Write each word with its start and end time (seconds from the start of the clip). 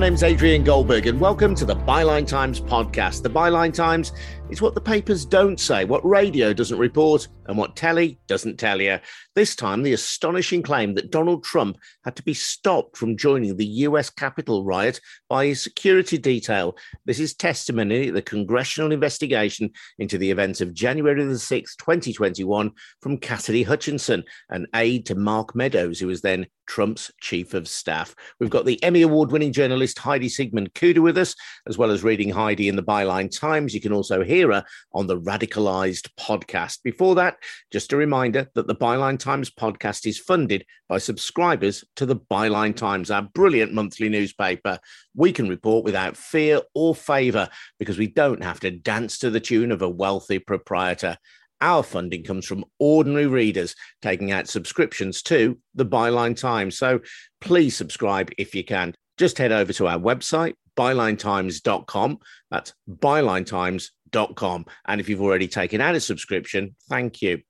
My 0.00 0.06
name's 0.06 0.22
Adrian 0.22 0.64
Goldberg, 0.64 1.06
and 1.08 1.20
welcome 1.20 1.54
to 1.54 1.66
the 1.66 1.76
Byline 1.76 2.26
Times 2.26 2.58
podcast. 2.58 3.22
The 3.22 3.28
Byline 3.28 3.74
Times 3.74 4.12
is 4.48 4.62
what 4.62 4.74
the 4.74 4.80
papers 4.80 5.26
don't 5.26 5.60
say, 5.60 5.84
what 5.84 6.02
radio 6.06 6.54
doesn't 6.54 6.78
report, 6.78 7.28
and 7.44 7.58
what 7.58 7.76
telly 7.76 8.18
doesn't 8.26 8.58
tell 8.58 8.80
you. 8.80 8.98
This 9.34 9.54
time, 9.54 9.82
the 9.82 9.92
astonishing 9.92 10.62
claim 10.62 10.94
that 10.94 11.10
Donald 11.10 11.44
Trump 11.44 11.76
had 12.04 12.16
to 12.16 12.22
be 12.22 12.32
stopped 12.32 12.96
from 12.96 13.16
joining 13.16 13.56
the 13.56 13.66
US 13.66 14.08
Capitol 14.08 14.64
riot 14.64 15.00
by 15.28 15.46
his 15.46 15.62
security 15.62 16.16
detail. 16.16 16.78
This 17.04 17.20
is 17.20 17.34
testimony 17.34 18.08
at 18.08 18.14
the 18.14 18.22
congressional 18.22 18.92
investigation 18.92 19.70
into 19.98 20.16
the 20.16 20.30
events 20.30 20.62
of 20.62 20.72
January 20.72 21.22
the 21.22 21.34
6th, 21.34 21.76
2021, 21.76 22.70
from 23.02 23.18
Cassidy 23.18 23.64
Hutchinson, 23.64 24.24
an 24.48 24.66
aide 24.74 25.04
to 25.06 25.14
Mark 25.14 25.54
Meadows, 25.54 26.00
who 26.00 26.06
was 26.06 26.22
then 26.22 26.46
Trump's 26.66 27.10
chief 27.20 27.52
of 27.52 27.66
staff. 27.66 28.14
We've 28.38 28.48
got 28.48 28.64
the 28.64 28.82
Emmy 28.84 29.02
Award 29.02 29.32
winning 29.32 29.52
journalist 29.52 29.89
Heidi 29.98 30.28
Siegmund 30.28 30.74
Cuda 30.74 30.98
with 30.98 31.18
us, 31.18 31.34
as 31.66 31.76
well 31.76 31.90
as 31.90 32.04
reading 32.04 32.30
Heidi 32.30 32.68
in 32.68 32.76
the 32.76 32.82
Byline 32.82 33.30
Times. 33.30 33.74
You 33.74 33.80
can 33.80 33.92
also 33.92 34.22
hear 34.22 34.52
her 34.52 34.64
on 34.92 35.06
the 35.06 35.20
Radicalized 35.20 36.08
podcast. 36.18 36.78
Before 36.82 37.14
that, 37.16 37.36
just 37.70 37.92
a 37.92 37.96
reminder 37.96 38.48
that 38.54 38.66
the 38.66 38.74
Byline 38.74 39.18
Times 39.18 39.50
podcast 39.50 40.06
is 40.06 40.18
funded 40.18 40.64
by 40.88 40.98
subscribers 40.98 41.84
to 41.96 42.06
the 42.06 42.16
Byline 42.16 42.74
Times, 42.74 43.10
our 43.10 43.22
brilliant 43.22 43.72
monthly 43.72 44.08
newspaper. 44.08 44.78
We 45.14 45.32
can 45.32 45.48
report 45.48 45.84
without 45.84 46.16
fear 46.16 46.62
or 46.74 46.94
favor 46.94 47.48
because 47.78 47.98
we 47.98 48.06
don't 48.06 48.42
have 48.42 48.60
to 48.60 48.70
dance 48.70 49.18
to 49.18 49.30
the 49.30 49.40
tune 49.40 49.72
of 49.72 49.82
a 49.82 49.88
wealthy 49.88 50.38
proprietor. 50.38 51.16
Our 51.60 51.82
funding 51.82 52.24
comes 52.24 52.46
from 52.46 52.64
ordinary 52.78 53.26
readers 53.26 53.76
taking 54.00 54.32
out 54.32 54.48
subscriptions 54.48 55.22
to 55.24 55.58
the 55.74 55.84
Byline 55.84 56.36
Times. 56.36 56.78
So 56.78 57.00
please 57.40 57.76
subscribe 57.76 58.30
if 58.38 58.54
you 58.54 58.64
can. 58.64 58.94
Just 59.20 59.36
head 59.36 59.52
over 59.52 59.70
to 59.74 59.86
our 59.86 59.98
website, 59.98 60.54
bylinetimes.com. 60.78 62.18
That's 62.50 62.72
bylinetimes.com. 62.88 64.66
And 64.86 64.98
if 64.98 65.10
you've 65.10 65.20
already 65.20 65.46
taken 65.46 65.82
out 65.82 65.94
a 65.94 66.00
subscription, 66.00 66.74
thank 66.88 67.20
you. 67.20 67.42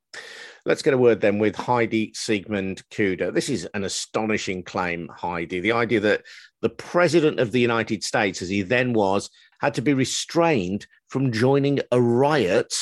Let's 0.66 0.82
get 0.82 0.94
a 0.94 0.98
word 0.98 1.20
then 1.20 1.38
with 1.38 1.54
Heidi 1.54 2.12
Siegmund 2.12 2.82
Cuda. 2.91 3.32
This 3.32 3.48
is 3.48 3.68
an 3.72 3.84
astonishing 3.84 4.64
claim, 4.64 5.08
Heidi. 5.14 5.60
The 5.60 5.70
idea 5.70 6.00
that 6.00 6.22
the 6.60 6.70
president 6.70 7.38
of 7.38 7.52
the 7.52 7.60
United 7.60 8.02
States, 8.02 8.42
as 8.42 8.48
he 8.48 8.62
then 8.62 8.92
was, 8.92 9.30
had 9.60 9.74
to 9.74 9.80
be 9.80 9.94
restrained 9.94 10.88
from 11.06 11.30
joining 11.30 11.78
a 11.92 12.02
riot 12.02 12.74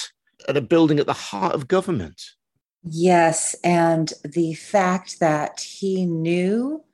at 0.49 0.57
a 0.57 0.63
building 0.63 0.99
at 0.99 1.05
the 1.05 1.13
heart 1.13 1.55
of 1.55 1.69
government. 1.69 2.23
Yes. 2.83 3.55
And 3.63 4.11
the 4.25 4.55
fact 4.55 5.21
that 5.21 5.61
he 5.61 6.07
knew 6.07 6.85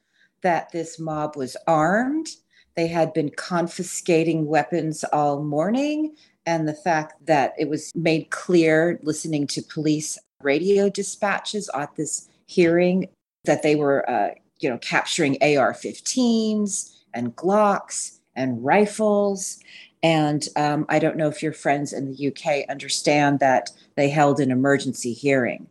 that 0.45 0.71
this 0.71 1.01
mob 1.01 1.37
was 1.37 1.57
armed, 1.67 2.29
they 2.77 2.87
had 2.87 3.13
been 3.13 3.31
confiscating 3.31 4.47
weapons 4.47 5.03
all 5.05 5.43
morning, 5.43 6.15
and 6.47 6.69
the 6.69 6.75
fact 6.75 7.27
that 7.27 7.55
it 7.59 7.69
was 7.69 7.91
made 7.95 8.31
clear 8.31 9.01
listening 9.03 9.47
to 9.49 9.63
police 9.63 10.19
radio 10.43 10.89
dispatches 10.89 11.69
at 11.75 11.97
this 11.97 12.29
hearing 12.47 13.09
that 13.45 13.63
they 13.63 13.75
were, 13.75 14.09
uh, 14.09 14.31
you 14.61 14.69
know, 14.69 14.79
capturing 14.79 15.37
AR-15s 15.43 16.95
and 17.15 17.35
Glocks 17.35 18.19
and 18.37 18.63
rifles. 18.65 19.59
And 20.03 20.47
um, 20.57 20.85
I 20.89 20.99
don't 20.99 21.17
know 21.17 21.29
if 21.29 21.43
your 21.43 21.53
friends 21.53 21.93
in 21.93 22.13
the 22.13 22.29
UK 22.29 22.69
understand 22.69 23.41
that 23.41 23.71
they 23.97 24.11
held 24.11 24.41
an 24.41 24.51
emergency 24.51 25.15
hearing 25.15 25.67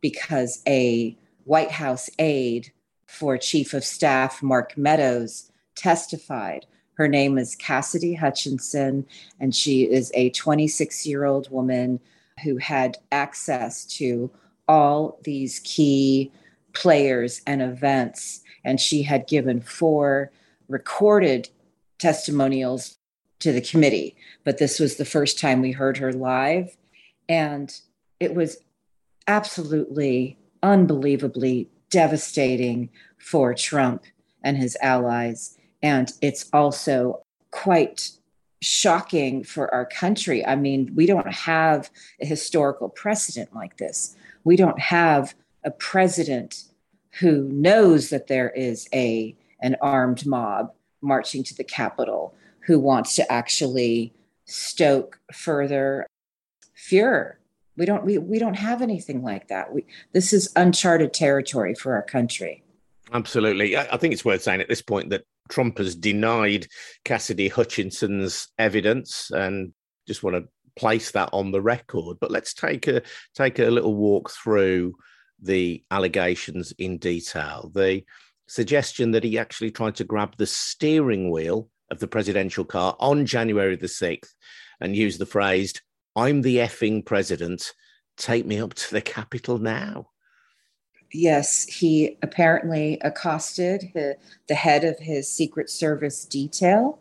because 0.00 0.62
a 0.68 1.16
White 1.44 1.72
House 1.72 2.08
aide 2.18 2.70
for 3.12 3.36
Chief 3.36 3.74
of 3.74 3.84
Staff 3.84 4.42
Mark 4.42 4.76
Meadows 4.76 5.52
testified. 5.74 6.64
Her 6.94 7.06
name 7.06 7.36
is 7.36 7.54
Cassidy 7.54 8.14
Hutchinson, 8.14 9.06
and 9.38 9.54
she 9.54 9.82
is 9.82 10.10
a 10.14 10.30
26 10.30 11.06
year 11.06 11.24
old 11.24 11.50
woman 11.50 12.00
who 12.42 12.56
had 12.56 12.96
access 13.12 13.84
to 13.98 14.30
all 14.66 15.18
these 15.24 15.60
key 15.62 16.32
players 16.72 17.42
and 17.46 17.60
events. 17.60 18.42
And 18.64 18.80
she 18.80 19.02
had 19.02 19.28
given 19.28 19.60
four 19.60 20.32
recorded 20.68 21.50
testimonials 21.98 22.96
to 23.40 23.52
the 23.52 23.60
committee, 23.60 24.16
but 24.42 24.56
this 24.56 24.80
was 24.80 24.96
the 24.96 25.04
first 25.04 25.38
time 25.38 25.60
we 25.60 25.72
heard 25.72 25.98
her 25.98 26.14
live. 26.14 26.76
And 27.28 27.78
it 28.20 28.34
was 28.34 28.56
absolutely, 29.26 30.38
unbelievably 30.62 31.68
devastating 31.92 32.90
for 33.18 33.54
Trump 33.54 34.02
and 34.42 34.56
his 34.56 34.76
allies. 34.82 35.56
And 35.82 36.12
it's 36.20 36.48
also 36.52 37.22
quite 37.52 38.10
shocking 38.60 39.44
for 39.44 39.72
our 39.72 39.86
country. 39.86 40.44
I 40.44 40.56
mean, 40.56 40.92
we 40.94 41.06
don't 41.06 41.32
have 41.32 41.90
a 42.20 42.26
historical 42.26 42.88
precedent 42.88 43.54
like 43.54 43.76
this. 43.76 44.16
We 44.44 44.56
don't 44.56 44.80
have 44.80 45.34
a 45.64 45.70
president 45.70 46.64
who 47.20 47.48
knows 47.48 48.08
that 48.10 48.26
there 48.26 48.50
is 48.50 48.88
a 48.92 49.36
an 49.60 49.76
armed 49.80 50.26
mob 50.26 50.72
marching 51.00 51.44
to 51.44 51.54
the 51.54 51.64
Capitol 51.64 52.34
who 52.66 52.80
wants 52.80 53.14
to 53.16 53.30
actually 53.30 54.12
stoke 54.44 55.20
further 55.32 56.06
fear. 56.74 57.38
We 57.76 57.86
don't 57.86 58.04
we, 58.04 58.18
we 58.18 58.38
don't 58.38 58.54
have 58.54 58.82
anything 58.82 59.22
like 59.22 59.48
that. 59.48 59.72
We 59.72 59.86
this 60.12 60.32
is 60.32 60.52
uncharted 60.56 61.12
territory 61.14 61.74
for 61.74 61.94
our 61.94 62.02
country. 62.02 62.64
Absolutely. 63.12 63.76
I 63.76 63.96
think 63.96 64.12
it's 64.14 64.24
worth 64.24 64.42
saying 64.42 64.60
at 64.60 64.68
this 64.68 64.82
point 64.82 65.10
that 65.10 65.24
Trump 65.50 65.78
has 65.78 65.94
denied 65.94 66.66
Cassidy 67.04 67.48
Hutchinson's 67.48 68.48
evidence 68.58 69.30
and 69.30 69.72
just 70.06 70.22
want 70.22 70.36
to 70.36 70.48
place 70.76 71.10
that 71.10 71.28
on 71.32 71.50
the 71.50 71.60
record. 71.60 72.18
But 72.20 72.30
let's 72.30 72.54
take 72.54 72.86
a 72.86 73.02
take 73.34 73.58
a 73.58 73.70
little 73.70 73.94
walk 73.94 74.30
through 74.30 74.94
the 75.40 75.82
allegations 75.90 76.72
in 76.78 76.98
detail. 76.98 77.70
The 77.74 78.04
suggestion 78.48 79.10
that 79.12 79.24
he 79.24 79.38
actually 79.38 79.70
tried 79.70 79.96
to 79.96 80.04
grab 80.04 80.36
the 80.36 80.46
steering 80.46 81.30
wheel 81.30 81.68
of 81.90 81.98
the 81.98 82.08
presidential 82.08 82.64
car 82.64 82.96
on 83.00 83.26
January 83.26 83.76
the 83.76 83.86
6th 83.86 84.30
and 84.80 84.96
use 84.96 85.18
the 85.18 85.26
phrase, 85.26 85.74
I'm 86.14 86.42
the 86.42 86.56
effing 86.58 87.04
president. 87.04 87.72
Take 88.16 88.46
me 88.46 88.60
up 88.60 88.74
to 88.74 88.90
the 88.90 89.00
Capitol 89.00 89.58
now. 89.58 90.08
Yes, 91.12 91.64
he 91.64 92.16
apparently 92.22 92.98
accosted 93.02 93.90
the, 93.94 94.16
the 94.48 94.54
head 94.54 94.84
of 94.84 94.98
his 94.98 95.30
Secret 95.30 95.68
Service 95.68 96.24
detail. 96.24 96.98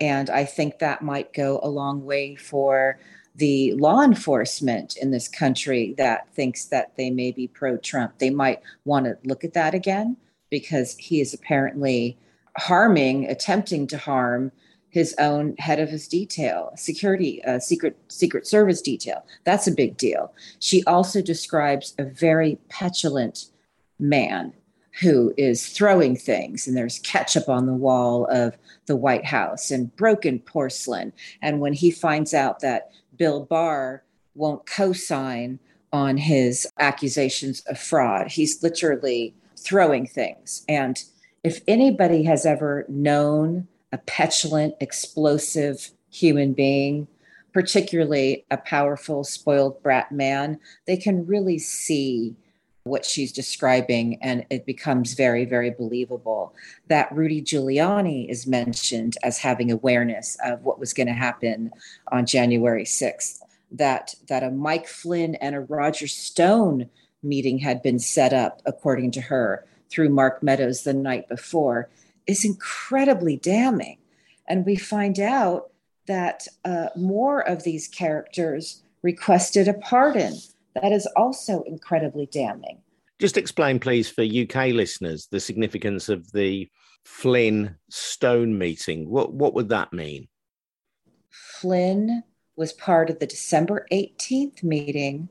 And 0.00 0.30
I 0.30 0.44
think 0.44 0.78
that 0.78 1.02
might 1.02 1.32
go 1.32 1.58
a 1.62 1.68
long 1.68 2.04
way 2.04 2.36
for 2.36 2.98
the 3.34 3.72
law 3.74 4.02
enforcement 4.02 4.96
in 4.96 5.10
this 5.10 5.28
country 5.28 5.94
that 5.96 6.32
thinks 6.34 6.66
that 6.66 6.96
they 6.96 7.10
may 7.10 7.30
be 7.30 7.46
pro 7.46 7.76
Trump. 7.76 8.18
They 8.18 8.30
might 8.30 8.60
want 8.84 9.06
to 9.06 9.18
look 9.24 9.44
at 9.44 9.54
that 9.54 9.74
again 9.74 10.16
because 10.50 10.96
he 10.96 11.20
is 11.20 11.34
apparently 11.34 12.16
harming, 12.56 13.28
attempting 13.28 13.86
to 13.88 13.98
harm 13.98 14.50
his 14.90 15.14
own 15.18 15.54
head 15.58 15.78
of 15.78 15.88
his 15.88 16.08
detail, 16.08 16.72
security, 16.76 17.44
uh, 17.44 17.58
secret 17.58 17.96
secret 18.08 18.46
service 18.46 18.80
detail. 18.80 19.24
That's 19.44 19.66
a 19.66 19.72
big 19.72 19.96
deal. 19.96 20.34
She 20.58 20.82
also 20.84 21.20
describes 21.22 21.94
a 21.98 22.04
very 22.04 22.58
petulant 22.68 23.46
man 23.98 24.52
who 25.00 25.32
is 25.36 25.68
throwing 25.68 26.16
things, 26.16 26.66
and 26.66 26.76
there's 26.76 26.98
ketchup 27.00 27.48
on 27.48 27.66
the 27.66 27.72
wall 27.72 28.26
of 28.30 28.56
the 28.86 28.96
White 28.96 29.24
House 29.24 29.70
and 29.70 29.94
broken 29.94 30.40
porcelain. 30.40 31.12
And 31.40 31.60
when 31.60 31.72
he 31.72 31.90
finds 31.90 32.34
out 32.34 32.60
that 32.60 32.90
Bill 33.16 33.44
Barr 33.44 34.02
won't 34.34 34.66
co-sign 34.66 35.60
on 35.92 36.16
his 36.16 36.66
accusations 36.78 37.60
of 37.66 37.78
fraud, 37.78 38.28
he's 38.28 38.62
literally 38.62 39.34
throwing 39.56 40.06
things 40.06 40.64
and 40.68 41.02
if 41.44 41.60
anybody 41.68 42.24
has 42.24 42.44
ever 42.44 42.84
known 42.88 43.66
a 43.92 43.98
petulant, 43.98 44.74
explosive 44.80 45.90
human 46.10 46.52
being, 46.52 47.06
particularly 47.52 48.44
a 48.50 48.56
powerful, 48.56 49.24
spoiled 49.24 49.82
brat 49.82 50.12
man, 50.12 50.58
they 50.86 50.96
can 50.96 51.26
really 51.26 51.58
see 51.58 52.36
what 52.84 53.04
she's 53.04 53.32
describing 53.32 54.18
and 54.22 54.46
it 54.50 54.64
becomes 54.64 55.14
very, 55.14 55.44
very 55.44 55.70
believable. 55.70 56.54
That 56.88 57.12
Rudy 57.12 57.42
Giuliani 57.42 58.28
is 58.28 58.46
mentioned 58.46 59.16
as 59.22 59.38
having 59.38 59.70
awareness 59.70 60.36
of 60.44 60.64
what 60.64 60.78
was 60.78 60.94
going 60.94 61.06
to 61.06 61.12
happen 61.12 61.70
on 62.10 62.26
January 62.26 62.84
6th. 62.84 63.40
That, 63.70 64.14
that 64.28 64.42
a 64.42 64.50
Mike 64.50 64.88
Flynn 64.88 65.34
and 65.36 65.54
a 65.54 65.60
Roger 65.60 66.08
Stone 66.08 66.88
meeting 67.22 67.58
had 67.58 67.82
been 67.82 67.98
set 67.98 68.32
up, 68.32 68.62
according 68.64 69.10
to 69.12 69.20
her, 69.20 69.66
through 69.90 70.08
Mark 70.08 70.42
Meadows 70.42 70.84
the 70.84 70.94
night 70.94 71.28
before 71.28 71.88
is 72.28 72.44
incredibly 72.44 73.36
damning. 73.36 73.98
And 74.46 74.64
we 74.64 74.76
find 74.76 75.18
out 75.18 75.72
that 76.06 76.46
uh, 76.64 76.88
more 76.96 77.40
of 77.40 77.64
these 77.64 77.88
characters 77.88 78.82
requested 79.02 79.66
a 79.68 79.74
pardon. 79.74 80.34
That 80.80 80.92
is 80.92 81.08
also 81.16 81.62
incredibly 81.62 82.26
damning. 82.26 82.78
Just 83.18 83.36
explain, 83.36 83.80
please, 83.80 84.08
for 84.08 84.22
UK 84.22 84.68
listeners, 84.68 85.26
the 85.30 85.40
significance 85.40 86.08
of 86.08 86.30
the 86.32 86.68
Flynn 87.04 87.76
Stone 87.90 88.58
meeting. 88.58 89.08
What 89.08 89.32
what 89.32 89.54
would 89.54 89.70
that 89.70 89.92
mean? 89.92 90.28
Flynn 91.30 92.22
was 92.54 92.72
part 92.72 93.10
of 93.10 93.18
the 93.18 93.26
December 93.26 93.86
18th 93.90 94.62
meeting 94.62 95.28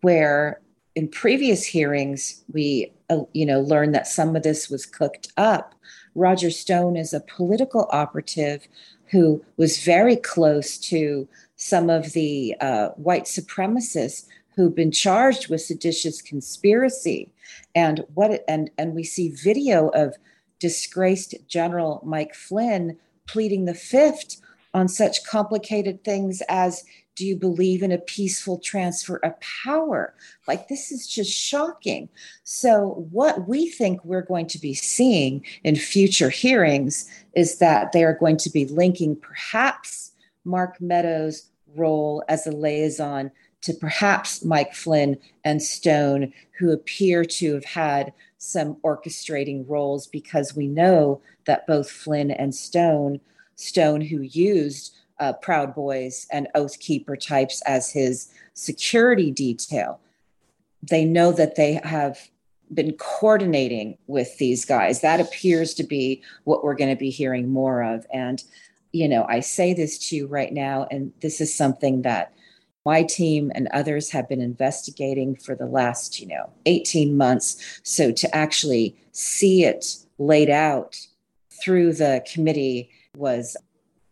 where 0.00 0.60
in 0.94 1.08
previous 1.08 1.64
hearings 1.64 2.44
we 2.52 2.92
uh, 3.10 3.22
you 3.32 3.44
know 3.44 3.60
learned 3.60 3.94
that 3.94 4.06
some 4.06 4.36
of 4.36 4.42
this 4.42 4.70
was 4.70 4.86
cooked 4.86 5.32
up. 5.36 5.74
Roger 6.14 6.50
Stone 6.50 6.96
is 6.96 7.12
a 7.12 7.20
political 7.20 7.88
operative 7.90 8.68
who 9.10 9.44
was 9.56 9.82
very 9.82 10.16
close 10.16 10.78
to 10.78 11.28
some 11.56 11.90
of 11.90 12.12
the 12.12 12.54
uh, 12.60 12.88
white 12.90 13.24
supremacists 13.24 14.26
who've 14.54 14.74
been 14.74 14.92
charged 14.92 15.48
with 15.48 15.62
seditious 15.62 16.20
conspiracy. 16.20 17.30
And 17.74 18.04
what 18.14 18.44
and 18.48 18.70
and 18.76 18.94
we 18.94 19.04
see 19.04 19.28
video 19.30 19.88
of 19.88 20.16
disgraced 20.58 21.34
general 21.46 22.02
mike 22.04 22.34
flynn 22.34 22.96
pleading 23.28 23.64
the 23.64 23.74
fifth 23.74 24.40
on 24.74 24.88
such 24.88 25.24
complicated 25.24 26.02
things 26.02 26.42
as 26.48 26.84
do 27.18 27.26
you 27.26 27.34
believe 27.34 27.82
in 27.82 27.90
a 27.90 27.98
peaceful 27.98 28.58
transfer 28.58 29.16
of 29.16 29.34
power? 29.40 30.14
Like, 30.46 30.68
this 30.68 30.92
is 30.92 31.04
just 31.04 31.32
shocking. 31.32 32.08
So, 32.44 33.06
what 33.10 33.48
we 33.48 33.68
think 33.68 34.04
we're 34.04 34.22
going 34.22 34.46
to 34.46 34.58
be 34.60 34.72
seeing 34.72 35.44
in 35.64 35.74
future 35.74 36.30
hearings 36.30 37.10
is 37.34 37.58
that 37.58 37.90
they 37.90 38.04
are 38.04 38.14
going 38.14 38.36
to 38.36 38.50
be 38.50 38.66
linking 38.66 39.16
perhaps 39.16 40.12
Mark 40.44 40.80
Meadows' 40.80 41.50
role 41.74 42.22
as 42.28 42.46
a 42.46 42.52
liaison 42.52 43.32
to 43.62 43.74
perhaps 43.74 44.44
Mike 44.44 44.72
Flynn 44.72 45.18
and 45.42 45.60
Stone, 45.60 46.32
who 46.60 46.70
appear 46.70 47.24
to 47.24 47.54
have 47.54 47.64
had 47.64 48.12
some 48.38 48.76
orchestrating 48.84 49.68
roles 49.68 50.06
because 50.06 50.54
we 50.54 50.68
know 50.68 51.20
that 51.46 51.66
both 51.66 51.90
Flynn 51.90 52.30
and 52.30 52.54
Stone, 52.54 53.20
Stone, 53.56 54.02
who 54.02 54.20
used 54.20 54.94
uh, 55.20 55.32
Proud 55.34 55.74
Boys 55.74 56.26
and 56.30 56.48
Oath 56.54 56.78
Keeper 56.80 57.16
types 57.16 57.62
as 57.62 57.90
his 57.90 58.30
security 58.54 59.30
detail. 59.30 60.00
They 60.82 61.04
know 61.04 61.32
that 61.32 61.56
they 61.56 61.80
have 61.84 62.28
been 62.72 62.92
coordinating 62.94 63.98
with 64.06 64.38
these 64.38 64.64
guys. 64.64 65.00
That 65.00 65.20
appears 65.20 65.74
to 65.74 65.82
be 65.82 66.22
what 66.44 66.62
we're 66.62 66.74
going 66.74 66.90
to 66.90 66.98
be 66.98 67.10
hearing 67.10 67.48
more 67.48 67.82
of. 67.82 68.06
And, 68.12 68.42
you 68.92 69.08
know, 69.08 69.26
I 69.28 69.40
say 69.40 69.74
this 69.74 69.98
to 70.08 70.16
you 70.16 70.26
right 70.26 70.52
now, 70.52 70.86
and 70.90 71.12
this 71.20 71.40
is 71.40 71.54
something 71.54 72.02
that 72.02 72.32
my 72.84 73.02
team 73.02 73.52
and 73.54 73.68
others 73.72 74.10
have 74.10 74.28
been 74.28 74.40
investigating 74.40 75.34
for 75.36 75.54
the 75.54 75.66
last, 75.66 76.20
you 76.20 76.26
know, 76.26 76.50
18 76.66 77.16
months. 77.16 77.80
So 77.82 78.12
to 78.12 78.34
actually 78.34 78.96
see 79.12 79.64
it 79.64 79.96
laid 80.18 80.48
out 80.48 80.98
through 81.62 81.94
the 81.94 82.24
committee 82.32 82.90
was 83.16 83.56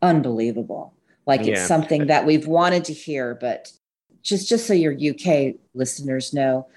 unbelievable. 0.03 0.93
Like 1.27 1.45
yeah. 1.45 1.55
it's 1.55 1.67
something 1.67 2.07
that 2.07 2.25
we've 2.25 2.47
wanted 2.47 2.85
to 2.87 2.93
hear, 2.93 3.35
but 3.35 3.73
just 4.23 4.49
just 4.49 4.67
so 4.67 4.75
your 4.75 4.93
UK 4.93 5.57
listeners 5.75 6.33
know, 6.33 6.69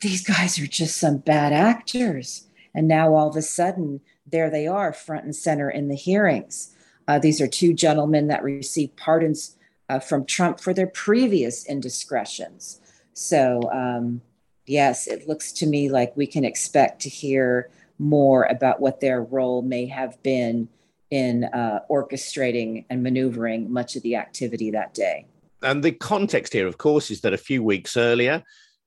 these 0.00 0.24
guys 0.24 0.58
are 0.58 0.66
just 0.66 0.96
some 0.96 1.18
bad 1.18 1.52
actors. 1.52 2.46
And 2.74 2.88
now 2.88 3.14
all 3.14 3.28
of 3.28 3.36
a 3.36 3.42
sudden, 3.42 4.00
there 4.26 4.50
they 4.50 4.66
are, 4.66 4.92
front 4.92 5.24
and 5.24 5.34
center 5.34 5.70
in 5.70 5.88
the 5.88 5.94
hearings. 5.94 6.74
Uh, 7.06 7.18
these 7.18 7.40
are 7.40 7.46
two 7.46 7.72
gentlemen 7.72 8.28
that 8.28 8.42
received 8.42 8.96
pardons 8.96 9.56
uh, 9.88 9.98
from 9.98 10.24
Trump 10.24 10.58
for 10.58 10.72
their 10.72 10.86
previous 10.86 11.66
indiscretions. 11.66 12.80
So, 13.12 13.70
um, 13.72 14.22
yes, 14.66 15.06
it 15.06 15.28
looks 15.28 15.52
to 15.52 15.66
me 15.66 15.90
like 15.90 16.16
we 16.16 16.26
can 16.26 16.44
expect 16.44 17.02
to 17.02 17.08
hear 17.08 17.70
more 17.98 18.44
about 18.44 18.80
what 18.80 19.00
their 19.00 19.22
role 19.22 19.62
may 19.62 19.86
have 19.86 20.20
been 20.22 20.68
in 21.14 21.44
uh, 21.44 21.78
orchestrating 21.88 22.84
and 22.90 23.00
maneuvering 23.00 23.72
much 23.72 23.94
of 23.94 24.02
the 24.02 24.16
activity 24.16 24.72
that 24.72 24.92
day. 24.94 25.24
And 25.62 25.80
the 25.80 25.92
context 25.92 26.52
here, 26.52 26.66
of 26.66 26.76
course, 26.76 27.08
is 27.08 27.20
that 27.20 27.32
a 27.32 27.38
few 27.38 27.62
weeks 27.62 27.96
earlier, 27.96 28.42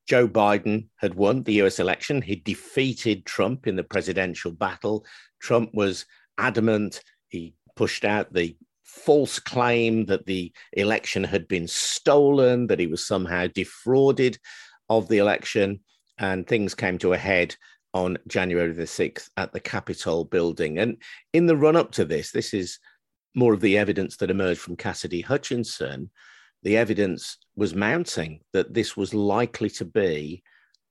Joe 0.06 0.28
Biden 0.28 0.88
had 0.96 1.14
won 1.14 1.42
the 1.42 1.62
US 1.62 1.78
election. 1.78 2.20
He 2.20 2.36
defeated 2.36 3.24
Trump 3.24 3.66
in 3.66 3.76
the 3.76 3.82
presidential 3.82 4.50
battle. 4.50 5.06
Trump 5.40 5.70
was 5.72 6.04
adamant. 6.36 7.02
He 7.28 7.54
pushed 7.76 8.04
out 8.04 8.30
the 8.30 8.58
false 8.84 9.38
claim 9.38 10.04
that 10.06 10.26
the 10.26 10.52
election 10.74 11.24
had 11.24 11.48
been 11.48 11.66
stolen, 11.66 12.66
that 12.66 12.78
he 12.78 12.86
was 12.86 13.06
somehow 13.06 13.46
defrauded 13.46 14.38
of 14.90 15.08
the 15.08 15.16
election. 15.16 15.80
And 16.18 16.46
things 16.46 16.74
came 16.74 16.98
to 16.98 17.14
a 17.14 17.18
head 17.18 17.56
on 17.94 18.18
January 18.26 18.72
the 18.72 18.82
6th 18.84 19.30
at 19.36 19.52
the 19.52 19.60
Capitol 19.60 20.24
building. 20.24 20.78
And 20.78 20.98
in 21.32 21.46
the 21.46 21.56
run 21.56 21.76
up 21.76 21.92
to 21.92 22.04
this, 22.04 22.30
this 22.30 22.52
is 22.54 22.78
more 23.34 23.54
of 23.54 23.60
the 23.60 23.78
evidence 23.78 24.16
that 24.18 24.30
emerged 24.30 24.60
from 24.60 24.76
Cassidy 24.76 25.20
Hutchinson. 25.20 26.10
The 26.62 26.76
evidence 26.76 27.38
was 27.56 27.74
mounting 27.74 28.40
that 28.52 28.74
this 28.74 28.96
was 28.96 29.14
likely 29.14 29.70
to 29.70 29.84
be 29.84 30.42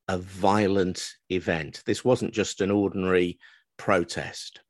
a 0.07 0.17
violent 0.17 1.13
event. 1.29 1.83
This 1.85 2.05
wasn't 2.05 2.33
just 2.33 2.61
an 2.61 2.71
ordinary 2.71 3.39
protest. 3.77 4.61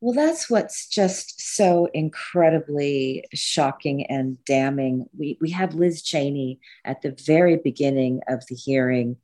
Well, 0.00 0.14
that's 0.14 0.48
what's 0.48 0.88
just 0.88 1.40
so 1.56 1.88
incredibly 1.92 3.24
shocking 3.34 4.06
and 4.06 4.42
damning. 4.44 5.06
We, 5.18 5.38
we 5.40 5.50
have 5.50 5.74
Liz 5.74 6.02
Cheney 6.02 6.60
at 6.84 7.02
the 7.02 7.16
very 7.26 7.56
beginning 7.56 8.20
of 8.28 8.44
the 8.48 8.54
hearing 8.54 9.16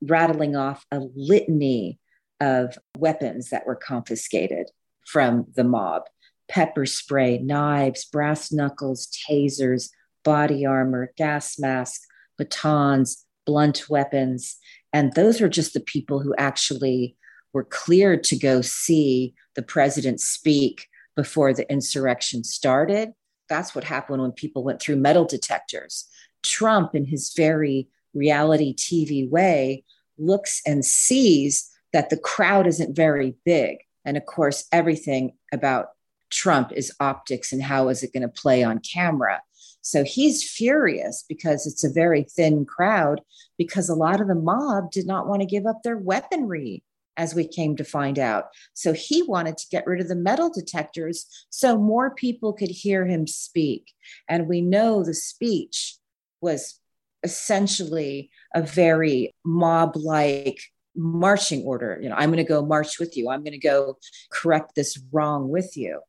rattling 0.00 0.56
off 0.56 0.84
a 0.90 1.00
litany 1.14 1.98
of 2.40 2.78
weapons 2.96 3.50
that 3.50 3.66
were 3.66 3.76
confiscated 3.76 4.70
from 5.06 5.46
the 5.56 5.64
mob 5.64 6.02
pepper 6.48 6.86
spray, 6.86 7.38
knives, 7.38 8.06
brass 8.06 8.50
knuckles, 8.50 9.08
tasers, 9.28 9.90
body 10.24 10.64
armor, 10.64 11.12
gas 11.16 11.58
masks, 11.58 12.06
batons, 12.38 13.26
blunt 13.44 13.88
weapons. 13.88 14.56
And 14.92 15.12
those 15.12 15.40
are 15.40 15.48
just 15.48 15.74
the 15.74 15.80
people 15.80 16.20
who 16.20 16.34
actually 16.38 17.16
were 17.52 17.64
cleared 17.64 18.24
to 18.24 18.36
go 18.36 18.62
see 18.62 19.34
the 19.54 19.62
president 19.62 20.20
speak 20.20 20.86
before 21.16 21.52
the 21.52 21.70
insurrection 21.70 22.44
started. 22.44 23.10
That's 23.48 23.74
what 23.74 23.84
happened 23.84 24.22
when 24.22 24.32
people 24.32 24.64
went 24.64 24.80
through 24.80 24.96
metal 24.96 25.24
detectors. 25.24 26.08
Trump, 26.42 26.94
in 26.94 27.04
his 27.04 27.32
very 27.36 27.88
reality 28.14 28.74
TV 28.74 29.28
way, 29.28 29.84
looks 30.18 30.60
and 30.66 30.84
sees 30.84 31.70
that 31.92 32.10
the 32.10 32.16
crowd 32.16 32.66
isn't 32.66 32.96
very 32.96 33.34
big. 33.44 33.78
And 34.04 34.16
of 34.16 34.26
course, 34.26 34.66
everything 34.72 35.32
about 35.52 35.88
Trump 36.30 36.72
is 36.72 36.94
optics 37.00 37.52
and 37.52 37.62
how 37.62 37.88
is 37.88 38.02
it 38.02 38.12
going 38.12 38.22
to 38.22 38.28
play 38.28 38.62
on 38.62 38.80
camera. 38.80 39.40
So 39.80 40.04
he's 40.04 40.48
furious 40.48 41.24
because 41.28 41.66
it's 41.66 41.84
a 41.84 41.92
very 41.92 42.24
thin 42.24 42.66
crowd, 42.66 43.20
because 43.56 43.88
a 43.88 43.94
lot 43.94 44.20
of 44.20 44.28
the 44.28 44.34
mob 44.34 44.90
did 44.90 45.06
not 45.06 45.26
want 45.26 45.40
to 45.40 45.46
give 45.46 45.66
up 45.66 45.82
their 45.82 45.96
weaponry, 45.96 46.82
as 47.16 47.34
we 47.34 47.46
came 47.46 47.76
to 47.76 47.84
find 47.84 48.18
out. 48.18 48.44
So 48.74 48.92
he 48.92 49.22
wanted 49.22 49.56
to 49.58 49.66
get 49.70 49.86
rid 49.86 50.00
of 50.00 50.08
the 50.08 50.14
metal 50.14 50.50
detectors 50.50 51.26
so 51.50 51.76
more 51.76 52.14
people 52.14 52.52
could 52.52 52.70
hear 52.70 53.06
him 53.06 53.26
speak. 53.26 53.92
And 54.28 54.46
we 54.46 54.60
know 54.60 55.02
the 55.02 55.14
speech 55.14 55.96
was 56.40 56.78
essentially 57.22 58.30
a 58.54 58.62
very 58.62 59.34
mob 59.44 59.96
like 59.96 60.60
marching 60.94 61.62
order. 61.62 61.98
You 62.00 62.08
know, 62.08 62.16
I'm 62.16 62.30
going 62.30 62.44
to 62.44 62.44
go 62.44 62.64
march 62.64 62.98
with 62.98 63.16
you. 63.16 63.30
I'm 63.30 63.42
going 63.42 63.52
to 63.52 63.58
go 63.58 63.98
correct 64.30 64.74
this 64.74 65.00
wrong 65.12 65.48
with 65.48 65.76
you. 65.76 66.00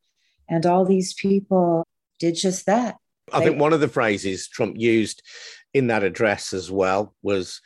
And 0.49 0.65
all 0.65 0.85
these 0.85 1.13
people 1.13 1.85
did 2.19 2.35
just 2.35 2.65
that. 2.65 2.97
I 3.31 3.39
they, 3.39 3.45
think 3.45 3.61
one 3.61 3.73
of 3.73 3.79
the 3.79 3.87
phrases 3.87 4.47
Trump 4.47 4.75
used 4.77 5.21
in 5.73 5.87
that 5.87 6.03
address 6.03 6.53
as 6.53 6.71
well 6.71 7.13
was 7.21 7.61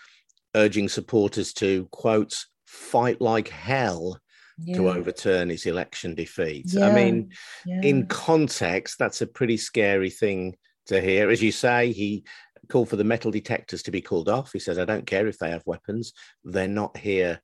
urging 0.55 0.89
supporters 0.89 1.53
to, 1.53 1.87
quote, 1.91 2.45
fight 2.65 3.21
like 3.21 3.47
hell 3.47 4.19
yeah. 4.57 4.75
to 4.75 4.89
overturn 4.89 5.49
his 5.49 5.65
election 5.65 6.15
defeat. 6.15 6.65
Yeah. 6.67 6.87
I 6.87 6.93
mean, 6.93 7.31
yeah. 7.65 7.81
in 7.81 8.07
context, 8.07 8.99
that's 8.99 9.21
a 9.21 9.27
pretty 9.27 9.57
scary 9.57 10.09
thing 10.09 10.55
to 10.87 10.99
hear. 10.99 11.29
As 11.29 11.41
you 11.41 11.51
say, 11.51 11.93
he 11.93 12.25
called 12.69 12.89
for 12.89 12.95
the 12.95 13.03
metal 13.03 13.31
detectors 13.31 13.83
to 13.83 13.91
be 13.91 14.01
called 14.01 14.29
off. 14.29 14.51
He 14.53 14.59
says, 14.59 14.79
I 14.79 14.85
don't 14.85 15.05
care 15.05 15.27
if 15.27 15.37
they 15.37 15.49
have 15.49 15.63
weapons, 15.65 16.13
they're 16.43 16.67
not 16.67 16.97
here 16.97 17.41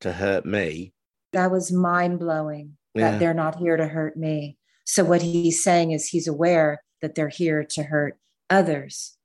to 0.00 0.12
hurt 0.12 0.44
me. 0.44 0.92
That 1.32 1.50
was 1.50 1.72
mind 1.72 2.18
blowing 2.18 2.76
that 2.94 3.12
yeah. 3.12 3.18
they're 3.18 3.34
not 3.34 3.56
here 3.56 3.76
to 3.76 3.86
hurt 3.86 4.16
me. 4.16 4.58
So, 4.84 5.04
what 5.04 5.22
he's 5.22 5.62
saying 5.62 5.92
is 5.92 6.08
he's 6.08 6.28
aware 6.28 6.82
that 7.00 7.14
they're 7.14 7.28
here 7.28 7.64
to 7.70 7.82
hurt 7.82 8.18
others, 8.50 9.16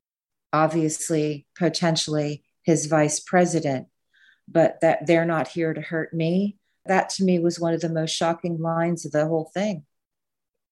obviously, 0.54 1.48
potentially 1.58 2.44
his 2.64 2.86
vice 2.86 3.20
president, 3.20 3.88
but 4.48 4.80
that 4.82 5.06
they're 5.08 5.26
not 5.26 5.50
here 5.50 5.74
to 5.74 5.82
hurt 5.82 6.14
me. 6.14 6.58
That 6.86 7.10
to 7.12 7.24
me 7.24 7.40
was 7.40 7.60
one 7.60 7.74
of 7.74 7.82
the 7.82 7.90
most 7.90 8.12
shocking 8.12 8.62
lines 8.62 9.06
of 9.06 9.12
the 9.12 9.26
whole 9.26 9.52
thing. 9.54 9.86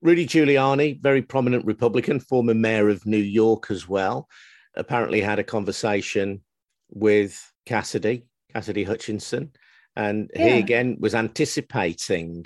Rudy 0.01 0.27
Giuliani, 0.27 1.01
very 1.01 1.21
prominent 1.21 1.65
Republican, 1.65 2.19
former 2.19 2.53
mayor 2.53 2.89
of 2.89 3.05
New 3.05 3.17
York 3.17 3.71
as 3.71 3.89
well 3.89 4.29
apparently 4.75 5.21
had 5.21 5.39
a 5.39 5.43
conversation 5.43 6.41
with 6.89 7.51
Cassidy, 7.65 8.25
Cassidy 8.53 8.83
Hutchinson, 8.83 9.51
and 9.95 10.29
yeah. 10.35 10.53
he 10.55 10.59
again 10.59 10.97
was 10.99 11.15
anticipating 11.15 12.45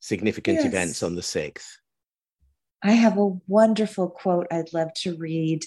significant 0.00 0.58
yes. 0.58 0.66
events 0.66 1.02
on 1.02 1.14
the 1.14 1.22
6th. 1.22 1.66
I 2.82 2.92
have 2.92 3.16
a 3.16 3.30
wonderful 3.46 4.10
quote 4.10 4.46
I'd 4.50 4.74
love 4.74 4.92
to 5.02 5.16
read 5.16 5.64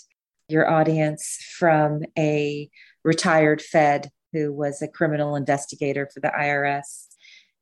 your 0.47 0.69
audience 0.69 1.37
from 1.57 2.03
a 2.17 2.69
retired 3.03 3.61
Fed 3.61 4.09
who 4.33 4.53
was 4.53 4.81
a 4.81 4.87
criminal 4.87 5.35
investigator 5.35 6.07
for 6.13 6.19
the 6.19 6.31
IRS. 6.37 7.06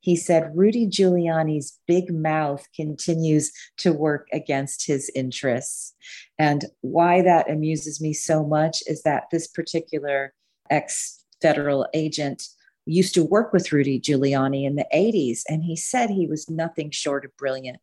He 0.05 0.15
said 0.15 0.55
Rudy 0.55 0.85
Giuliani's 0.85 1.79
big 1.87 2.13
mouth 2.13 2.63
continues 2.75 3.51
to 3.77 3.91
work 3.91 4.27
against 4.31 4.85
his 4.85 5.09
interests. 5.15 5.95
And 6.37 6.63
why 6.81 7.23
that 7.23 7.49
amuses 7.49 7.99
me 7.99 8.13
so 8.13 8.45
much 8.45 8.83
is 8.85 9.01
that 9.01 9.23
this 9.31 9.47
particular 9.47 10.35
ex 10.69 11.23
federal 11.41 11.87
agent 11.95 12.43
used 12.85 13.15
to 13.15 13.23
work 13.23 13.51
with 13.51 13.71
Rudy 13.71 13.99
Giuliani 13.99 14.67
in 14.67 14.75
the 14.75 14.85
80s, 14.93 15.41
and 15.49 15.63
he 15.63 15.75
said 15.75 16.11
he 16.11 16.27
was 16.27 16.51
nothing 16.51 16.91
short 16.91 17.25
of 17.25 17.35
brilliant. 17.35 17.79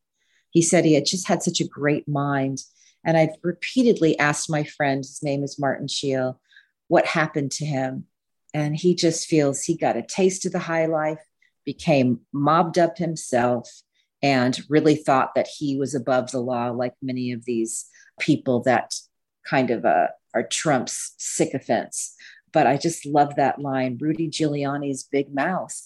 He 0.51 0.63
said 0.63 0.85
he 0.85 0.95
had 0.95 1.07
just 1.07 1.27
had 1.27 1.43
such 1.43 1.61
a 1.61 1.67
great 1.67 2.07
mind. 2.07 2.63
And 3.05 3.17
I've 3.17 3.35
repeatedly 3.43 4.17
asked 4.21 4.49
my 4.49 4.63
friend, 4.63 4.99
his 4.99 5.25
name 5.25 5.43
is 5.43 5.59
Martin 5.59 5.89
Scheel, 5.89 6.41
what 6.87 7.05
happened 7.05 7.51
to 7.53 7.67
him. 7.67 8.05
And 8.55 8.77
he 8.77 8.95
just 8.95 9.27
feels 9.27 9.65
he 9.65 9.77
got 9.77 9.97
a 9.97 10.03
taste 10.03 10.47
of 10.47 10.53
the 10.53 10.61
high 10.61 10.87
life 10.87 11.19
became 11.65 12.21
mobbed 12.33 12.79
up 12.79 12.99
himself 12.99 13.69
and 14.23 14.61
really 14.69 14.95
thought 14.95 15.35
that 15.35 15.49
he 15.49 15.77
was 15.77 15.95
above 15.95 16.31
the 16.31 16.41
law, 16.41 16.71
like 16.71 16.95
many 17.03 17.33
of 17.33 17.45
these 17.45 17.87
people 18.21 18.63
that 18.63 18.95
kind 19.45 19.71
of 19.71 19.85
uh, 19.85 20.09
are 20.35 20.45
Trump's 20.45 21.15
sycophants. 21.19 22.15
But 22.53 22.67
I 22.67 22.77
just 22.77 23.07
love 23.07 23.37
that 23.37 23.61
line 23.61 23.99
Rudy 24.01 24.29
Giuliani's 24.29 25.03
big 25.05 25.35
mouth. 25.35 25.77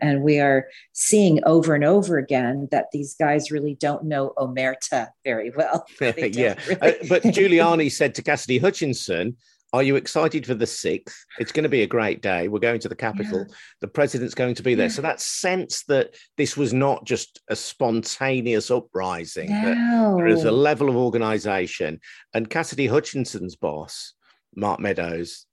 And 0.00 0.22
we 0.22 0.38
are 0.38 0.68
seeing 0.92 1.42
over 1.44 1.74
and 1.74 1.84
over 1.84 2.18
again 2.18 2.68
that 2.70 2.86
these 2.92 3.16
guys 3.18 3.50
really 3.50 3.74
don't 3.74 4.04
know 4.04 4.32
Omerta 4.36 5.08
very 5.24 5.50
well. 5.50 5.86
yeah. 6.00 6.54
Really. 6.68 6.80
Uh, 6.80 6.92
but 7.08 7.22
Giuliani 7.24 7.90
said 7.90 8.14
to 8.16 8.22
Cassidy 8.22 8.58
Hutchinson, 8.58 9.36
are 9.72 9.82
you 9.82 9.96
excited 9.96 10.46
for 10.46 10.54
the 10.54 10.64
6th? 10.64 11.14
It's 11.38 11.52
going 11.52 11.64
to 11.64 11.68
be 11.68 11.82
a 11.82 11.86
great 11.86 12.22
day. 12.22 12.48
We're 12.48 12.58
going 12.58 12.80
to 12.80 12.88
the 12.88 12.94
Capitol. 12.94 13.40
Yeah. 13.46 13.54
The 13.80 13.88
president's 13.88 14.34
going 14.34 14.54
to 14.54 14.62
be 14.62 14.74
there. 14.74 14.86
Yeah. 14.86 14.92
So 14.92 15.02
that 15.02 15.20
sense 15.20 15.84
that 15.84 16.14
this 16.36 16.56
was 16.56 16.72
not 16.72 17.04
just 17.04 17.40
a 17.48 17.56
spontaneous 17.56 18.70
uprising, 18.70 19.50
no. 19.50 20.14
there 20.16 20.26
is 20.26 20.44
a 20.44 20.50
level 20.50 20.88
of 20.88 20.96
organization. 20.96 22.00
And 22.32 22.48
Cassidy 22.48 22.86
Hutchinson's 22.86 23.56
boss, 23.56 24.14
Mark 24.56 24.80
Meadows, 24.80 25.44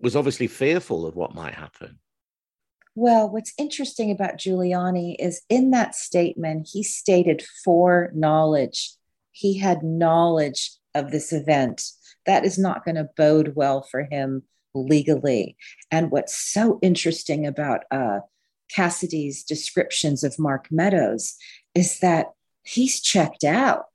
was 0.00 0.16
obviously 0.16 0.46
fearful 0.46 1.06
of 1.06 1.14
what 1.14 1.34
might 1.34 1.54
happen. 1.54 1.98
Well, 2.94 3.28
what's 3.28 3.52
interesting 3.58 4.10
about 4.10 4.38
Giuliani 4.38 5.16
is 5.18 5.42
in 5.48 5.70
that 5.72 5.94
statement, 5.94 6.68
he 6.72 6.82
stated 6.82 7.44
foreknowledge. 7.64 8.92
He 9.32 9.58
had 9.58 9.82
knowledge 9.82 10.70
of 10.94 11.10
this 11.10 11.32
event 11.32 11.82
that 12.26 12.44
is 12.44 12.58
not 12.58 12.84
going 12.84 12.96
to 12.96 13.08
bode 13.16 13.54
well 13.54 13.82
for 13.82 14.04
him 14.10 14.42
legally. 14.74 15.56
And 15.90 16.10
what's 16.10 16.36
so 16.36 16.78
interesting 16.82 17.46
about 17.46 17.84
uh, 17.90 18.20
Cassidy's 18.70 19.44
descriptions 19.44 20.24
of 20.24 20.38
Mark 20.38 20.68
Meadows 20.70 21.36
is 21.74 22.00
that 22.00 22.32
he's 22.62 23.00
checked 23.00 23.44
out. 23.44 23.86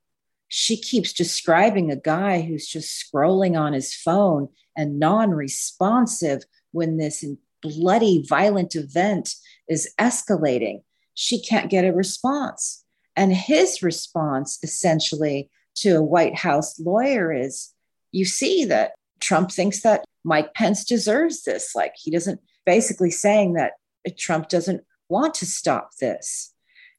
She 0.48 0.76
keeps 0.76 1.12
describing 1.12 1.90
a 1.90 1.96
guy 1.96 2.40
who's 2.40 2.66
just 2.66 3.04
scrolling 3.04 3.58
on 3.58 3.72
his 3.72 3.94
phone 3.94 4.48
and 4.76 4.98
non 4.98 5.30
responsive 5.30 6.42
when 6.72 6.96
this 6.96 7.24
bloody, 7.62 8.24
violent 8.26 8.74
event 8.74 9.34
is 9.68 9.92
escalating. 9.98 10.82
She 11.14 11.40
can't 11.40 11.70
get 11.70 11.84
a 11.84 11.92
response. 11.92 12.84
And 13.16 13.32
his 13.32 13.82
response, 13.82 14.58
essentially, 14.62 15.50
to 15.76 15.96
a 15.96 16.02
White 16.02 16.36
House 16.36 16.80
lawyer 16.80 17.32
is 17.32 17.72
you 18.12 18.24
see 18.24 18.64
that 18.66 18.92
Trump 19.20 19.50
thinks 19.50 19.80
that 19.82 20.04
Mike 20.24 20.54
Pence 20.54 20.84
deserves 20.84 21.42
this. 21.42 21.74
Like 21.74 21.94
he 21.96 22.10
doesn't 22.10 22.40
basically 22.66 23.10
saying 23.10 23.54
that 23.54 23.72
Trump 24.18 24.48
doesn't 24.48 24.82
want 25.08 25.34
to 25.34 25.46
stop 25.46 25.90
this. 26.00 26.54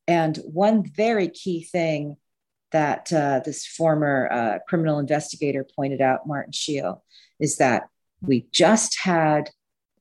And 0.08 0.38
one 0.38 0.84
very 0.84 1.30
key 1.30 1.64
thing 1.64 2.18
that 2.72 3.12
uh, 3.12 3.42
this 3.44 3.66
former 3.66 4.30
uh, 4.32 4.60
criminal 4.68 5.00
investigator 5.00 5.66
pointed 5.76 6.02
out, 6.02 6.28
Martin 6.28 6.54
Scheel, 6.54 7.04
is 7.40 7.58
that 7.58 7.84
we 8.22 8.48
just 8.52 9.00
had 9.02 9.50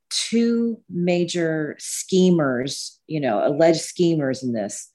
two 0.09 0.81
major 0.89 1.77
schemers, 1.79 3.01
you 3.07 3.21
know, 3.21 3.47
alleged 3.47 3.81
schemers 3.81 4.43
in 4.43 4.53
this 4.53 4.91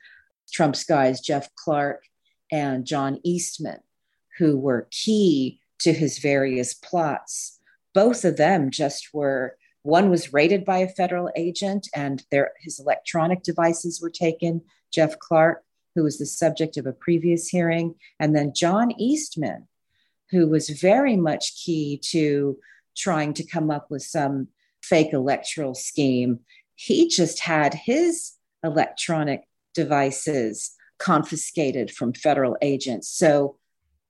Trump's 0.51 0.83
guys, 0.83 1.21
Jeff 1.21 1.49
Clark 1.55 2.03
and 2.51 2.85
John 2.85 3.19
Eastman, 3.23 3.79
who 4.37 4.57
were 4.57 4.87
key 4.91 5.59
to 5.79 5.93
his 5.93 6.19
various 6.19 6.73
plots. 6.73 7.59
Both 7.93 8.25
of 8.25 8.37
them 8.37 8.71
just 8.71 9.13
were 9.13 9.57
one 9.83 10.09
was 10.09 10.33
raided 10.33 10.65
by 10.65 10.79
a 10.79 10.89
federal 10.89 11.29
agent 11.35 11.87
and 11.93 12.23
their 12.31 12.53
his 12.59 12.79
electronic 12.79 13.43
devices 13.43 14.01
were 14.01 14.09
taken. 14.09 14.61
Jeff 14.91 15.19
Clark, 15.19 15.63
who 15.93 16.03
was 16.03 16.17
the 16.17 16.25
subject 16.25 16.77
of 16.77 16.87
a 16.87 16.91
previous 16.91 17.47
hearing, 17.47 17.95
and 18.19 18.35
then 18.35 18.53
John 18.55 18.91
Eastman, 18.99 19.67
who 20.31 20.47
was 20.47 20.69
very 20.69 21.15
much 21.15 21.55
key 21.63 21.99
to 22.11 22.57
trying 22.97 23.33
to 23.35 23.45
come 23.45 23.69
up 23.69 23.91
with 23.91 24.01
some 24.01 24.47
fake 24.81 25.13
electoral 25.13 25.75
scheme. 25.75 26.39
He 26.75 27.07
just 27.07 27.39
had 27.39 27.73
his 27.73 28.33
electronic 28.63 29.43
devices 29.73 30.71
confiscated 30.97 31.91
from 31.91 32.13
federal 32.13 32.57
agents. 32.61 33.09
So 33.09 33.57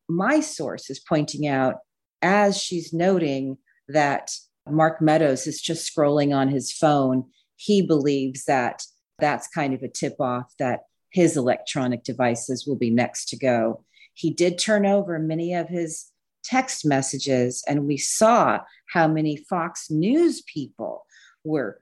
my 0.07 0.39
source 0.39 0.89
is 0.89 0.99
pointing 0.99 1.47
out 1.47 1.75
as 2.21 2.57
she's 2.57 2.93
noting 2.93 3.57
that 3.87 4.31
Mark 4.69 5.01
Meadows 5.01 5.47
is 5.47 5.61
just 5.61 5.95
scrolling 5.95 6.35
on 6.35 6.49
his 6.49 6.71
phone, 6.71 7.25
he 7.55 7.81
believes 7.81 8.45
that 8.45 8.83
that's 9.19 9.47
kind 9.47 9.73
of 9.73 9.83
a 9.83 9.87
tip 9.87 10.15
off 10.19 10.53
that 10.59 10.81
his 11.11 11.37
electronic 11.37 12.03
devices 12.03 12.65
will 12.67 12.75
be 12.75 12.89
next 12.89 13.29
to 13.29 13.37
go. 13.37 13.85
He 14.13 14.31
did 14.31 14.57
turn 14.57 14.85
over 14.85 15.19
many 15.19 15.53
of 15.53 15.69
his 15.69 16.11
text 16.43 16.85
messages, 16.85 17.63
and 17.67 17.85
we 17.85 17.97
saw 17.97 18.59
how 18.91 19.07
many 19.07 19.37
Fox 19.37 19.89
News 19.89 20.41
people 20.41 21.05
were 21.43 21.81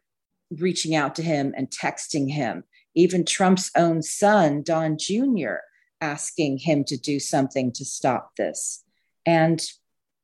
reaching 0.51 0.94
out 0.94 1.15
to 1.15 1.24
him 1.24 1.53
and 1.58 1.70
texting 1.70 2.32
him. 2.32 2.63
Even 2.96 3.25
Trump's 3.25 3.72
own 3.75 4.01
son, 4.03 4.62
Don 4.62 4.98
Jr., 4.98 5.56
asking 6.03 6.57
him 6.57 6.83
to 6.83 6.98
do 6.98 7.19
something 7.19 7.72
to 7.72 7.86
stop 7.86 8.36
this. 8.36 8.83
And 9.25 9.63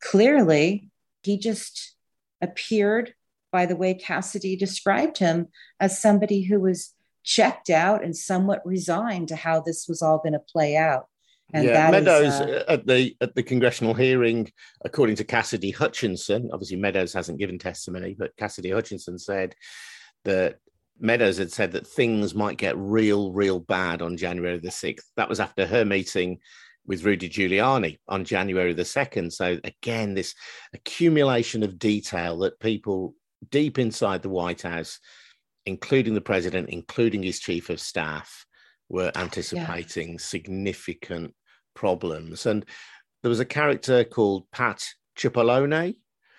clearly, 0.02 0.90
he 1.24 1.38
just 1.38 1.96
appeared, 2.42 3.14
by 3.52 3.66
the 3.66 3.78
way 3.78 3.94
Cassidy 3.94 4.58
described 4.58 5.18
him, 5.18 5.48
as 5.80 6.02
somebody 6.02 6.42
who 6.44 6.60
was 6.60 6.94
checked 7.24 7.70
out 7.70 8.04
and 8.04 8.16
somewhat 8.16 8.62
resigned 8.66 9.30
to 9.30 9.36
how 9.36 9.62
this 9.62 9.88
was 9.88 10.02
all 10.02 10.18
going 10.18 10.34
to 10.34 10.40
play 10.40 10.76
out. 10.76 11.08
And 11.54 11.66
yeah, 11.66 11.90
Meadows 11.90 12.36
is, 12.36 12.42
uh, 12.42 12.64
at 12.68 12.86
the 12.86 13.16
at 13.22 13.34
the 13.34 13.42
congressional 13.42 13.96
hearing, 13.96 14.52
according 14.86 15.16
to 15.16 15.24
Cassidy 15.24 15.72
Hutchinson, 15.72 16.50
obviously 16.54 16.78
Meadows 16.78 17.14
hasn't 17.14 17.40
given 17.40 17.58
testimony, 17.58 18.16
but 18.18 18.36
Cassidy 18.38 18.70
Hutchinson 18.70 19.18
said 19.18 19.56
that 20.26 20.60
Meadows 21.00 21.38
had 21.38 21.52
said 21.52 21.72
that 21.72 21.88
things 21.88 22.36
might 22.36 22.58
get 22.58 22.78
real, 22.78 23.32
real 23.32 23.60
bad 23.60 24.02
on 24.02 24.18
January 24.18 24.60
the 24.60 24.70
6th. 24.70 25.06
That 25.16 25.30
was 25.30 25.40
after 25.40 25.66
her 25.66 25.86
meeting 25.86 26.40
with 26.86 27.04
Rudy 27.04 27.30
Giuliani 27.30 27.98
on 28.08 28.26
January 28.26 28.74
the 28.74 28.84
2nd. 28.84 29.32
So, 29.32 29.60
again, 29.64 30.14
this 30.14 30.36
accumulation 30.74 31.64
of 31.64 31.80
detail 31.80 32.40
that 32.40 32.60
people 32.60 33.16
deep 33.50 33.80
inside 33.80 34.22
the 34.22 34.30
White 34.30 34.64
House, 34.64 35.00
including 35.66 36.14
the 36.14 36.22
president, 36.22 36.70
including 36.70 37.24
his 37.24 37.40
chief 37.40 37.70
of 37.70 37.80
staff, 37.80 38.46
were 38.90 39.12
anticipating 39.16 40.12
yeah. 40.12 40.18
significant 40.18 41.34
problems. 41.76 42.46
And 42.46 42.66
there 43.22 43.30
was 43.30 43.40
a 43.40 43.46
character 43.46 44.04
called 44.04 44.50
Pat 44.52 44.86
Cipollone. 45.18 45.96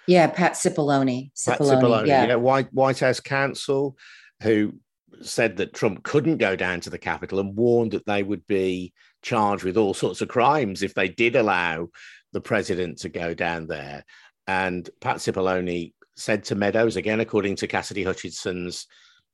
Yeah, 0.06 0.26
Pat 0.26 0.52
Cipollone. 0.52 1.30
Cipollone, 1.32 1.46
Pat 1.46 1.60
Cipollone 1.60 2.06
yeah. 2.06 2.26
yeah. 2.26 2.34
White, 2.34 2.72
White 2.72 2.98
House 2.98 3.20
counsel 3.20 3.96
who 4.42 4.74
said 5.22 5.56
that 5.58 5.74
Trump 5.74 6.02
couldn't 6.02 6.38
go 6.38 6.56
down 6.56 6.80
to 6.80 6.90
the 6.90 6.98
Capitol 6.98 7.40
and 7.40 7.56
warned 7.56 7.92
that 7.92 8.06
they 8.06 8.22
would 8.22 8.46
be 8.46 8.92
charged 9.22 9.64
with 9.64 9.76
all 9.76 9.94
sorts 9.94 10.20
of 10.20 10.28
crimes 10.28 10.82
if 10.82 10.94
they 10.94 11.08
did 11.08 11.36
allow 11.36 11.88
the 12.32 12.40
president 12.40 12.98
to 12.98 13.08
go 13.08 13.34
down 13.34 13.66
there. 13.66 14.04
And 14.46 14.88
Pat 15.00 15.16
Cipollone 15.16 15.92
said 16.16 16.44
to 16.44 16.54
Meadows, 16.54 16.96
again, 16.96 17.20
according 17.20 17.56
to 17.56 17.66
Cassidy 17.66 18.02
Hutchinson's 18.02 18.86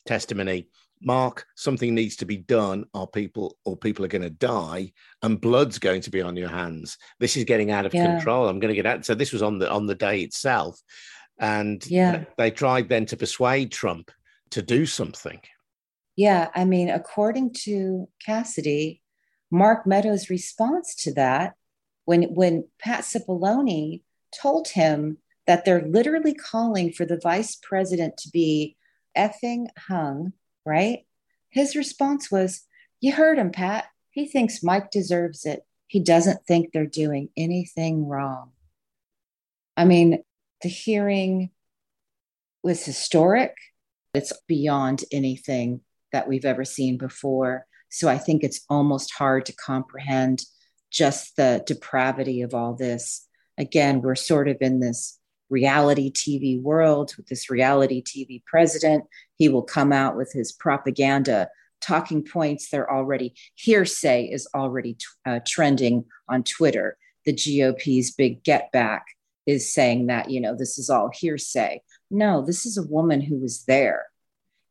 testimony, 0.07 0.69
Mark, 1.03 1.47
something 1.57 1.95
needs 1.95 2.17
to 2.17 2.25
be 2.25 2.39
done, 2.39 2.87
or 2.95 3.07
people 3.07 3.59
or 3.65 3.77
people 3.77 4.05
are 4.05 4.09
going 4.09 4.23
to 4.23 4.31
die, 4.31 4.93
and 5.23 5.41
blood's 5.41 5.79
going 5.79 6.01
to 6.01 6.11
be 6.11 6.23
on 6.23 6.37
your 6.37 6.49
hands. 6.49 6.97
This 7.21 7.37
is 7.37 7.45
getting 7.45 7.71
out 7.71 7.85
of 7.85 7.93
yeah. 7.93 8.17
control. 8.17 8.49
I'm 8.49 8.61
going 8.61 8.75
to 8.75 8.83
get 8.83 8.87
out. 8.87 9.05
So 9.05 9.15
this 9.15 9.33
was 9.33 9.43
on 9.43 9.59
the 9.59 9.71
on 9.71 9.87
the 9.87 9.95
day 9.95 10.21
itself, 10.21 10.81
and 11.39 11.87
yeah. 11.87 12.25
they 12.39 12.51
tried 12.51 12.89
then 12.89 13.05
to 13.07 13.17
persuade 13.17 13.73
Trump 13.73 14.11
to 14.51 14.63
do 14.63 14.87
something. 14.87 15.41
Yeah, 16.17 16.49
I 16.55 16.65
mean, 16.65 16.89
according 16.89 17.53
to 17.65 18.09
Cassidy, 18.25 19.03
Mark 19.51 19.87
Meadows' 19.87 20.31
response 20.31 20.95
to 21.05 21.13
that, 21.15 21.55
when 22.05 22.23
when 22.35 22.69
Pat 22.79 23.01
Cipollone 23.01 24.03
told 24.41 24.69
him 24.69 25.19
that 25.47 25.65
they're 25.65 25.87
literally 25.87 26.35
calling 26.35 26.93
for 26.93 27.05
the 27.05 27.21
vice 27.23 27.57
president 27.57 28.17
to 28.19 28.31
be 28.31 28.77
effing 29.17 29.67
hung, 29.77 30.33
right? 30.65 31.07
His 31.51 31.77
response 31.77 32.31
was, 32.31 32.63
You 33.01 33.13
heard 33.13 33.39
him, 33.39 33.51
Pat. 33.51 33.87
He 34.11 34.27
thinks 34.27 34.63
Mike 34.63 34.91
deserves 34.91 35.45
it. 35.45 35.65
He 35.87 36.01
doesn't 36.01 36.47
think 36.47 36.73
they're 36.73 36.87
doing 36.87 37.29
anything 37.37 38.09
wrong. 38.09 38.51
I 39.77 39.85
mean, 39.85 40.23
the 40.63 40.69
hearing 40.69 41.51
was 42.63 42.85
historic. 42.85 43.55
It's 44.17 44.33
beyond 44.49 45.05
anything 45.13 45.81
that 46.13 46.27
we've 46.27 46.45
ever 46.45 46.65
seen 46.65 46.97
before. 46.97 47.67
So 47.91 48.09
I 48.09 48.19
think 48.19 48.43
it's 48.43 48.65
almost 48.69 49.13
hard 49.13 49.47
to 49.47 49.53
comprehend 49.55 50.43
just 50.91 51.37
the 51.37 51.63
depravity 51.67 52.43
of 52.43 52.55
all 52.55 52.75
this. 52.75 53.29
Again, 53.59 54.01
we're 54.01 54.15
sort 54.15 54.49
of 54.49 54.57
in 54.61 54.81
this 54.81 55.19
reality 55.51 56.11
TV 56.11 56.61
world 56.61 57.13
with 57.17 57.27
this 57.27 57.51
reality 57.51 58.03
TV 58.03 58.43
president. 58.45 59.05
He 59.37 59.49
will 59.49 59.63
come 59.63 59.93
out 59.93 60.17
with 60.17 60.33
his 60.33 60.53
propaganda 60.53 61.49
talking 61.81 62.25
points. 62.25 62.71
They're 62.71 62.91
already 62.91 63.35
hearsay 63.55 64.31
is 64.31 64.49
already 64.55 64.95
t- 64.95 65.05
uh, 65.27 65.41
trending 65.47 66.07
on 66.29 66.43
Twitter. 66.43 66.97
The 67.25 67.33
GOP's 67.33 68.13
big 68.13 68.43
get 68.43 68.73
back 68.73 69.05
is 69.47 69.73
saying 69.73 70.07
that, 70.07 70.31
you 70.31 70.41
know, 70.41 70.55
this 70.55 70.79
is 70.79 70.91
all 70.91 71.11
hearsay. 71.15 71.81
No, 72.11 72.45
this 72.45 72.67
is 72.67 72.77
a 72.77 72.87
woman 72.87 73.21
who 73.21 73.39
was 73.39 73.65
there 73.65 74.07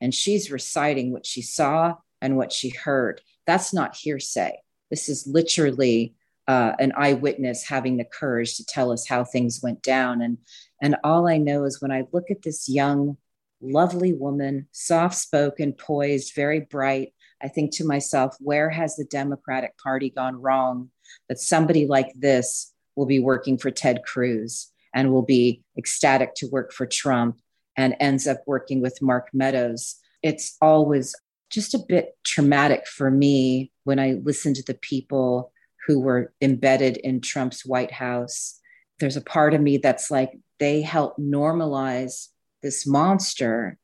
and 0.02 0.14
she's 0.14 0.52
reciting 0.52 1.12
what 1.12 1.26
she 1.26 1.42
saw 1.42 1.96
and 2.22 2.38
what 2.38 2.52
she 2.52 2.70
heard. 2.70 3.22
That's 3.48 3.74
not 3.74 3.96
hearsay. 3.96 4.60
This 4.90 5.10
is 5.10 5.28
literally 5.28 6.16
uh, 6.48 6.74
an 6.80 6.94
eyewitness 6.96 7.64
having 7.64 7.98
the 7.98 8.06
courage 8.06 8.58
to 8.58 8.66
tell 8.66 8.92
us 8.92 9.08
how 9.08 9.24
things 9.24 9.62
went 9.64 9.82
down. 9.82 10.22
And 10.22 10.38
and 10.82 10.98
all 11.04 11.28
I 11.28 11.38
know 11.38 11.64
is 11.64 11.82
when 11.82 11.92
I 11.92 12.06
look 12.12 12.30
at 12.30 12.42
this 12.44 12.70
young, 12.70 13.18
lovely 13.62 14.14
woman, 14.14 14.68
soft 14.72 15.16
spoken, 15.16 15.74
poised, 15.74 16.36
very 16.36 16.60
bright, 16.60 17.14
I 17.42 17.48
think 17.48 17.72
to 17.76 17.86
myself, 17.86 18.36
where 18.40 18.70
has 18.70 18.96
the 18.96 19.06
Democratic 19.06 19.78
Party 19.78 20.10
gone 20.10 20.42
wrong? 20.42 20.92
That 21.30 21.40
somebody 21.40 21.88
like 21.88 22.12
this 22.16 22.74
will 22.96 23.06
be 23.06 23.20
working 23.20 23.58
for 23.58 23.72
Ted 23.72 24.04
Cruz 24.04 24.72
and 24.94 25.12
will 25.12 25.22
be 25.22 25.64
ecstatic 25.78 26.34
to 26.36 26.48
work 26.48 26.72
for 26.72 26.86
Trump 26.86 27.40
and 27.78 27.96
ends 28.00 28.28
up 28.28 28.42
working 28.48 28.82
with 28.82 29.02
Mark 29.02 29.30
Meadows. 29.34 29.96
It's 30.24 30.56
always 30.62 31.14
just 31.50 31.74
a 31.74 31.80
bit 31.80 32.18
traumatic 32.24 32.88
for 32.88 33.12
me 33.12 33.72
when 33.84 34.00
I 34.00 34.14
listen 34.24 34.54
to 34.56 34.64
the 34.64 34.74
people 34.74 35.52
who 35.86 36.00
were 36.00 36.34
embedded 36.42 36.98
in 36.98 37.22
Trump's 37.22 37.66
White 37.66 37.92
House. 37.92 38.60
There's 39.00 39.18
a 39.18 39.22
part 39.22 39.54
of 39.54 39.62
me 39.62 39.78
that's 39.78 40.10
like, 40.10 40.32
they 40.60 40.82
help 40.82 41.18
normalize 41.18 42.30
this 42.64 42.88
monster. 42.88 43.78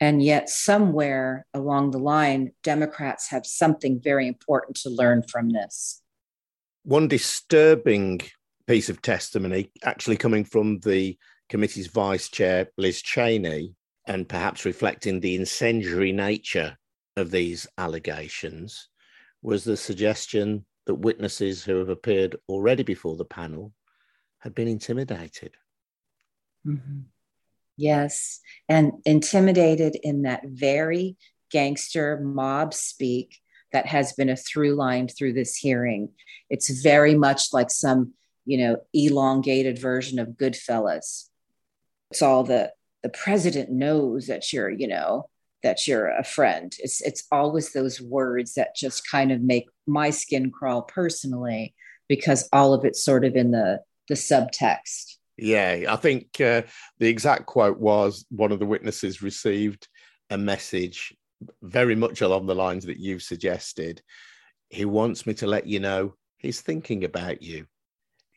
And 0.00 0.22
yet, 0.22 0.48
somewhere 0.48 1.46
along 1.52 1.90
the 1.90 1.98
line, 1.98 2.52
Democrats 2.62 3.28
have 3.28 3.44
something 3.44 4.00
very 4.02 4.26
important 4.26 4.78
to 4.78 4.88
learn 4.88 5.22
from 5.22 5.50
this. 5.50 6.02
One 6.82 7.08
disturbing 7.08 8.20
piece 8.66 8.88
of 8.88 9.02
testimony, 9.02 9.70
actually 9.82 10.16
coming 10.16 10.44
from 10.44 10.80
the 10.80 11.18
committee's 11.48 11.88
vice 11.88 12.28
chair, 12.28 12.68
Liz 12.78 13.02
Cheney, 13.02 13.74
and 14.06 14.28
perhaps 14.28 14.64
reflecting 14.64 15.20
the 15.20 15.34
incendiary 15.34 16.12
nature 16.12 16.78
of 17.16 17.30
these 17.30 17.66
allegations, 17.76 18.88
was 19.42 19.64
the 19.64 19.76
suggestion 19.76 20.64
that 20.86 20.94
witnesses 20.94 21.62
who 21.62 21.76
have 21.76 21.88
appeared 21.88 22.36
already 22.48 22.82
before 22.82 23.16
the 23.16 23.24
panel 23.24 23.72
had 24.38 24.54
been 24.54 24.68
intimidated. 24.68 25.54
Mm-hmm. 26.66 27.00
Yes, 27.76 28.40
and 28.68 28.92
intimidated 29.04 29.96
in 30.02 30.22
that 30.22 30.42
very 30.46 31.16
gangster 31.50 32.20
mob 32.20 32.74
speak 32.74 33.38
that 33.72 33.86
has 33.86 34.12
been 34.12 34.28
a 34.28 34.36
through 34.36 34.74
line 34.74 35.08
through 35.08 35.32
this 35.34 35.56
hearing. 35.56 36.10
It's 36.48 36.82
very 36.82 37.14
much 37.14 37.52
like 37.52 37.70
some, 37.70 38.12
you 38.46 38.58
know, 38.58 38.78
elongated 38.92 39.78
version 39.78 40.18
of 40.18 40.28
Goodfellas. 40.28 41.28
It's 42.10 42.22
all 42.22 42.44
the 42.44 42.72
the 43.02 43.08
president 43.08 43.70
knows 43.70 44.26
that 44.26 44.52
you're, 44.52 44.68
you 44.68 44.86
know, 44.86 45.28
that 45.62 45.86
you're 45.86 46.08
a 46.08 46.24
friend. 46.24 46.74
It's 46.78 47.00
it's 47.00 47.24
always 47.30 47.72
those 47.72 48.00
words 48.00 48.54
that 48.54 48.76
just 48.76 49.08
kind 49.08 49.32
of 49.32 49.40
make 49.40 49.66
my 49.86 50.10
skin 50.10 50.50
crawl 50.50 50.82
personally 50.82 51.74
because 52.08 52.48
all 52.52 52.74
of 52.74 52.84
it's 52.84 53.02
sort 53.02 53.24
of 53.24 53.36
in 53.36 53.52
the 53.52 53.80
the 54.08 54.14
subtext. 54.14 55.16
Yeah, 55.36 55.86
I 55.88 55.96
think 55.96 56.40
uh, 56.40 56.62
the 56.98 57.08
exact 57.08 57.46
quote 57.46 57.78
was 57.78 58.26
one 58.30 58.52
of 58.52 58.58
the 58.58 58.66
witnesses 58.66 59.22
received 59.22 59.88
a 60.28 60.36
message 60.36 61.14
very 61.62 61.94
much 61.94 62.20
along 62.20 62.46
the 62.46 62.54
lines 62.54 62.86
that 62.86 62.98
you've 62.98 63.22
suggested. 63.22 64.02
He 64.68 64.84
wants 64.84 65.26
me 65.26 65.34
to 65.34 65.46
let 65.46 65.66
you 65.66 65.80
know 65.80 66.14
he's 66.38 66.60
thinking 66.60 67.04
about 67.04 67.42
you. 67.42 67.66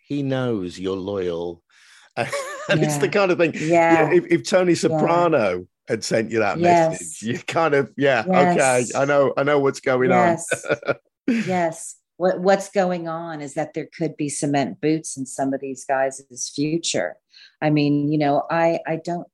He 0.08 0.24
knows 0.24 0.80
you're 0.80 0.96
loyal. 0.96 1.63
and 2.18 2.28
yeah. 2.70 2.76
it's 2.76 2.98
the 2.98 3.10
kind 3.10 3.32
of 3.32 3.38
thing. 3.38 3.54
Yeah. 3.56 4.12
if, 4.12 4.26
if, 4.30 4.48
Tony 4.48 4.76
Soprano 4.76 5.58
yeah. 5.58 5.63
had 5.88 6.04
sent 6.04 6.32
you 6.32 6.39
that 6.39 6.60
yes. 6.60 6.92
message, 6.92 7.22
you 7.22 7.39
kind 7.39 7.74
of, 7.74 7.92
yeah, 7.98 8.24
yes. 8.28 8.92
okay, 8.92 9.00
I 9.00 9.06
know, 9.06 9.34
I 9.36 9.44
know 9.44 9.60
what's 9.60 9.80
going 9.80 10.10
yes. 10.10 10.66
on. 10.88 10.96
yes 11.28 11.98
what, 12.18 12.39
what's 12.39 12.70
going 12.70 13.08
on 13.08 13.42
is 13.42 13.56
that 13.56 13.74
there 13.74 13.89
could 13.98 14.16
be 14.18 14.30
cement 14.30 14.80
boots 14.80 15.18
in 15.18 15.26
some 15.26 15.54
of 15.54 15.62
these 15.62 15.86
guys' 15.86 16.52
future. 16.56 17.18
I 17.62 17.70
mean, 17.70 18.12
you 18.12 18.18
know, 18.18 18.44
I 18.50 18.80
I 18.86 18.98
don't 19.04 19.28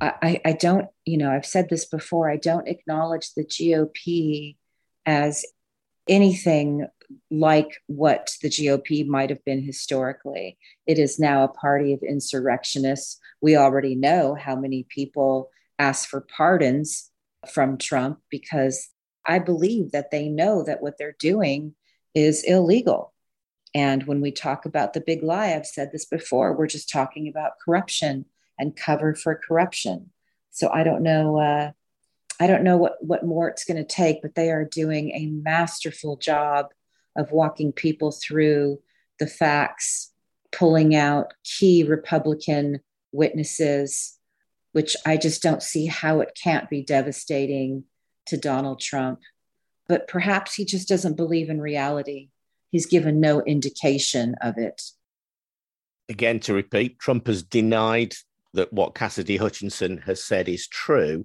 I, 0.00 0.40
I 0.44 0.52
don't, 0.52 0.88
you 1.04 1.18
know, 1.18 1.30
I've 1.30 1.46
said 1.46 1.68
this 1.68 1.84
before, 1.84 2.30
I 2.30 2.36
don't 2.36 2.68
acknowledge 2.68 3.34
the 3.34 3.44
GOP 3.44 4.56
as 5.06 5.44
anything 6.08 6.86
like 7.30 7.68
what 7.86 8.30
the 8.42 8.48
GOP 8.48 9.06
might 9.06 9.30
have 9.30 9.44
been 9.44 9.62
historically. 9.62 10.58
It 10.86 10.98
is 10.98 11.18
now 11.18 11.44
a 11.44 11.48
party 11.48 11.92
of 11.92 12.02
insurrectionists. 12.02 13.18
We 13.40 13.56
already 13.56 13.94
know 13.94 14.34
how 14.34 14.56
many 14.56 14.86
people 14.88 15.50
ask 15.78 16.08
for 16.08 16.20
pardons 16.20 17.10
from 17.50 17.78
Trump 17.78 18.20
because 18.30 18.88
I 19.24 19.38
believe 19.38 19.92
that 19.92 20.10
they 20.10 20.28
know 20.28 20.62
that 20.64 20.82
what 20.82 20.98
they're 20.98 21.16
doing 21.18 21.74
is 22.14 22.42
illegal. 22.44 23.12
And 23.74 24.04
when 24.04 24.20
we 24.20 24.32
talk 24.32 24.64
about 24.64 24.92
the 24.92 25.00
big 25.00 25.22
lie, 25.22 25.54
I've 25.54 25.66
said 25.66 25.90
this 25.92 26.06
before, 26.06 26.54
we're 26.54 26.66
just 26.66 26.90
talking 26.90 27.28
about 27.28 27.52
corruption 27.64 28.24
and 28.58 28.76
cover 28.76 29.14
for 29.14 29.40
corruption. 29.46 30.10
So 30.50 30.70
I 30.70 30.82
don't 30.82 31.02
know. 31.02 31.38
Uh, 31.38 31.70
I 32.40 32.46
don't 32.46 32.64
know 32.64 32.76
what, 32.76 32.96
what 33.00 33.26
more 33.26 33.48
it's 33.48 33.64
going 33.64 33.76
to 33.76 33.84
take, 33.84 34.22
but 34.22 34.34
they 34.34 34.50
are 34.50 34.64
doing 34.64 35.10
a 35.10 35.26
masterful 35.26 36.16
job 36.16 36.66
of 37.16 37.32
walking 37.32 37.72
people 37.72 38.12
through 38.12 38.80
the 39.18 39.26
facts, 39.26 40.12
pulling 40.52 40.94
out 40.94 41.34
key 41.44 41.82
Republican 41.82 42.80
witnesses, 43.12 44.18
which 44.72 44.96
I 45.04 45.16
just 45.16 45.42
don't 45.42 45.62
see 45.62 45.86
how 45.86 46.20
it 46.20 46.38
can't 46.40 46.70
be 46.70 46.82
devastating 46.82 47.84
to 48.26 48.36
Donald 48.36 48.80
Trump, 48.80 49.20
but 49.88 50.06
perhaps 50.06 50.54
he 50.54 50.64
just 50.64 50.88
doesn't 50.88 51.16
believe 51.16 51.50
in 51.50 51.60
reality. 51.60 52.28
He's 52.70 52.86
given 52.86 53.20
no 53.20 53.40
indication 53.42 54.36
of 54.40 54.58
it. 54.58 54.82
Again, 56.08 56.38
to 56.40 56.54
repeat, 56.54 56.98
Trump 56.98 57.26
has 57.26 57.42
denied 57.42 58.14
that 58.54 58.72
what 58.72 58.94
Cassidy 58.94 59.36
Hutchinson 59.36 59.98
has 59.98 60.22
said 60.22 60.48
is 60.48 60.68
true. 60.68 61.24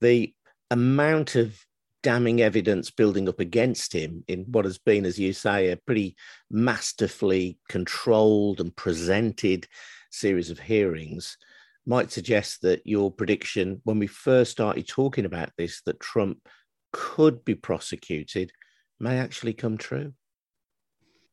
The 0.00 0.32
amount 0.70 1.34
of 1.36 1.58
damning 2.02 2.40
evidence 2.40 2.90
building 2.90 3.28
up 3.28 3.40
against 3.40 3.92
him 3.92 4.24
in 4.26 4.44
what 4.50 4.64
has 4.64 4.78
been, 4.78 5.04
as 5.04 5.18
you 5.18 5.32
say, 5.32 5.70
a 5.70 5.76
pretty 5.76 6.16
masterfully 6.50 7.58
controlled 7.68 8.60
and 8.60 8.74
presented 8.74 9.66
series 10.10 10.50
of 10.50 10.58
hearings 10.58 11.36
might 11.86 12.10
suggest 12.10 12.62
that 12.62 12.86
your 12.86 13.10
prediction 13.10 13.80
when 13.84 13.98
we 13.98 14.06
first 14.06 14.50
started 14.52 14.86
talking 14.86 15.24
about 15.24 15.50
this 15.56 15.82
that 15.82 16.00
Trump 16.00 16.38
could 16.92 17.44
be 17.44 17.54
prosecuted 17.54 18.52
may 18.98 19.18
actually 19.18 19.52
come 19.52 19.76
true? 19.76 20.12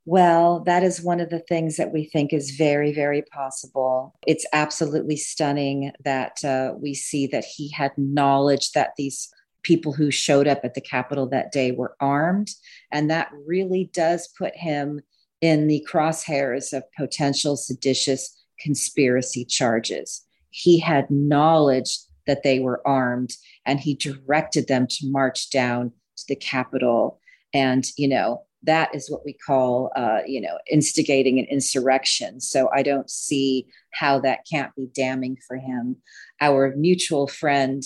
Well, 0.08 0.62
that 0.62 0.84
is 0.84 1.02
one 1.02 1.20
of 1.20 1.30
the 1.30 1.40
things 1.40 1.76
that 1.78 1.92
we 1.92 2.06
think 2.06 2.32
is 2.32 2.52
very, 2.52 2.94
very 2.94 3.22
possible. 3.22 4.16
It's 4.26 4.46
absolutely 4.54 5.18
stunning 5.18 5.92
that 6.04 6.44
uh, 6.44 6.74
we 6.80 6.94
see 6.94 7.28
that 7.28 7.44
he 7.44 7.70
had 7.70 7.92
knowledge 7.98 8.72
that 8.72 8.94
these 8.98 9.30
people 9.64 9.92
who 9.92 10.10
showed 10.10 10.48
up 10.48 10.62
at 10.64 10.76
the 10.76 10.82
Capitol 10.82 11.28
that 11.30 11.52
day 11.52 11.72
were 11.72 11.96
armed. 12.00 12.50
And 12.92 13.10
that 13.12 13.30
really 13.46 13.90
does 13.94 14.30
put 14.38 14.56
him 14.56 15.02
in 15.42 15.68
the 15.68 15.86
crosshairs 15.92 16.72
of 16.72 16.84
potential 16.98 17.58
seditious 17.58 18.34
conspiracy 18.60 19.44
charges 19.46 20.24
he 20.58 20.80
had 20.80 21.12
knowledge 21.12 22.00
that 22.26 22.42
they 22.42 22.60
were 22.60 22.86
armed 22.86 23.32
and 23.66 23.80
he 23.80 23.94
directed 23.94 24.68
them 24.68 24.88
to 24.88 25.10
march 25.10 25.52
down 25.52 25.92
to 26.18 26.24
the 26.28 26.36
Capitol. 26.36 27.20
And, 27.54 27.86
you 27.96 28.08
know, 28.08 28.44
that 28.64 28.94
is 28.94 29.10
what 29.10 29.24
we 29.24 29.34
call, 29.34 29.92
uh, 29.96 30.20
you 30.26 30.42
know, 30.42 30.58
instigating 30.70 31.40
an 31.40 31.46
insurrection. 31.46 32.42
So 32.42 32.70
I 32.74 32.84
don't 32.84 33.10
see 33.10 33.68
how 33.94 34.20
that 34.20 34.40
can't 34.52 34.74
be 34.76 34.88
damning 34.94 35.38
for 35.48 35.58
him. 35.58 35.98
Our 36.42 36.74
mutual 36.76 37.28
friend, 37.28 37.84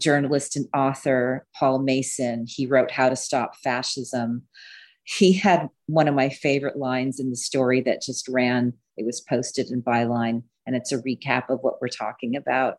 journalist 0.00 0.56
and 0.56 0.66
author 0.74 1.46
Paul 1.58 1.80
Mason, 1.80 2.46
he 2.48 2.66
wrote 2.66 2.90
How 2.90 3.08
to 3.08 3.16
Stop 3.16 3.56
Fascism. 3.62 4.42
He 5.04 5.32
had 5.32 5.68
one 5.86 6.08
of 6.08 6.14
my 6.14 6.28
favorite 6.28 6.76
lines 6.76 7.20
in 7.20 7.30
the 7.30 7.36
story 7.36 7.80
that 7.82 8.02
just 8.02 8.28
ran. 8.28 8.72
It 8.96 9.06
was 9.06 9.20
posted 9.20 9.70
in 9.70 9.82
Byline, 9.82 10.42
and 10.66 10.76
it's 10.76 10.92
a 10.92 10.98
recap 10.98 11.48
of 11.48 11.60
what 11.62 11.80
we're 11.80 11.88
talking 11.88 12.36
about. 12.36 12.76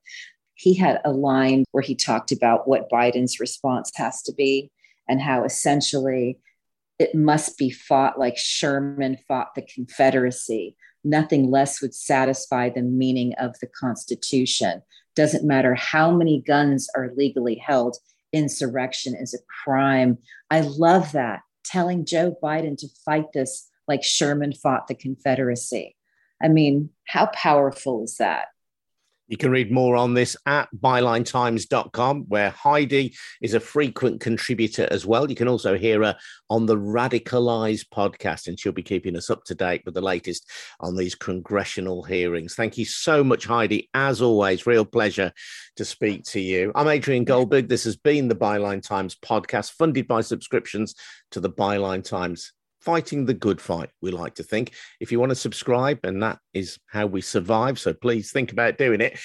He 0.56 0.76
had 0.76 1.00
a 1.04 1.12
line 1.12 1.66
where 1.72 1.82
he 1.82 1.96
talked 1.96 2.32
about 2.32 2.68
what 2.68 2.90
Biden's 2.90 3.40
response 3.40 3.92
has 3.96 4.22
to 4.24 4.34
be 4.34 4.72
and 5.08 5.20
how 5.20 5.44
essentially 5.44 6.38
it 7.02 7.16
must 7.16 7.58
be 7.58 7.72
fought 7.72 8.20
like 8.20 8.38
Sherman 8.38 9.18
fought 9.28 9.56
the 9.56 9.64
Confederacy. 9.64 10.76
Nothing 11.04 11.50
less 11.50 11.82
would 11.82 11.96
satisfy 11.96 12.70
the 12.70 12.84
meaning 12.84 13.34
of 13.40 13.56
the 13.60 13.66
Constitution. 13.68 14.84
Doesn't 15.16 15.44
matter 15.44 15.74
how 15.74 16.12
many 16.12 16.44
guns 16.46 16.88
are 16.96 17.12
legally 17.18 17.56
held, 17.56 17.98
insurrection 18.32 19.16
is 19.20 19.34
a 19.34 19.40
crime. 19.64 20.20
I 20.52 20.62
love 20.62 21.12
that. 21.14 21.40
Telling 21.66 22.06
Joe 22.06 22.36
Biden 22.42 22.78
to 22.78 22.88
fight 23.04 23.34
this 23.34 23.68
like 23.88 24.04
Sherman 24.04 24.54
fought 24.54 24.86
the 24.88 24.94
Confederacy. 24.94 25.96
I 26.40 26.50
mean, 26.50 26.92
how 27.08 27.32
powerful 27.34 28.04
is 28.04 28.18
that? 28.18 28.46
You 29.32 29.38
can 29.38 29.50
read 29.50 29.72
more 29.72 29.96
on 29.96 30.14
this 30.14 30.36
at 30.46 30.68
bylinetimes.com, 30.76 32.26
where 32.28 32.50
Heidi 32.50 33.16
is 33.42 33.54
a 33.54 33.62
frequent 33.62 34.20
contributor 34.20 34.90
as 34.92 35.06
well. 35.06 35.30
You 35.30 35.38
can 35.38 35.48
also 35.48 35.78
hear 35.78 36.04
her 36.04 36.18
on 36.50 36.66
the 36.66 36.76
Radicalized 36.76 37.86
podcast, 37.96 38.50
and 38.50 38.60
she'll 38.60 38.74
be 38.74 38.84
keeping 38.84 39.16
us 39.16 39.30
up 39.30 39.46
to 39.46 39.56
date 39.56 39.84
with 39.86 39.94
the 39.94 40.02
latest 40.02 40.52
on 40.82 40.98
these 40.98 41.16
congressional 41.16 42.04
hearings. 42.04 42.56
Thank 42.56 42.78
you 42.78 42.84
so 42.84 43.24
much, 43.24 43.46
Heidi. 43.46 43.90
As 43.94 44.22
always, 44.22 44.68
real 44.68 44.84
pleasure 44.84 45.32
to 45.78 45.86
speak 45.86 46.26
to 46.26 46.42
you. 46.42 46.74
I'm 46.76 46.90
Adrian 46.90 47.24
Goldberg. 47.24 47.70
This 47.70 47.86
has 47.86 47.96
been 47.96 48.28
the 48.28 48.36
Byline 48.36 48.86
Times 48.86 49.16
podcast, 49.16 49.72
funded 49.72 50.10
by 50.10 50.20
subscriptions 50.20 50.94
to 51.32 51.40
the 51.40 51.50
Byline 51.50 52.04
Times 52.04 52.52
fighting 52.82 53.26
the 53.26 53.34
good 53.34 53.62
fight, 53.62 53.90
we 54.02 54.12
like 54.12 54.36
to 54.36 54.44
think. 54.44 54.74
If 55.00 55.12
you 55.12 55.20
want 55.20 55.32
to 55.32 55.36
subscribe, 55.36 56.00
and 56.04 56.22
that 56.24 56.40
is 56.54 56.80
how 56.88 57.06
we 57.06 57.22
survive, 57.22 57.80
so 57.80 57.94
please 57.94 58.32
think 58.32 58.52
about 58.52 58.78
doing 58.78 59.02
it. 59.02 59.20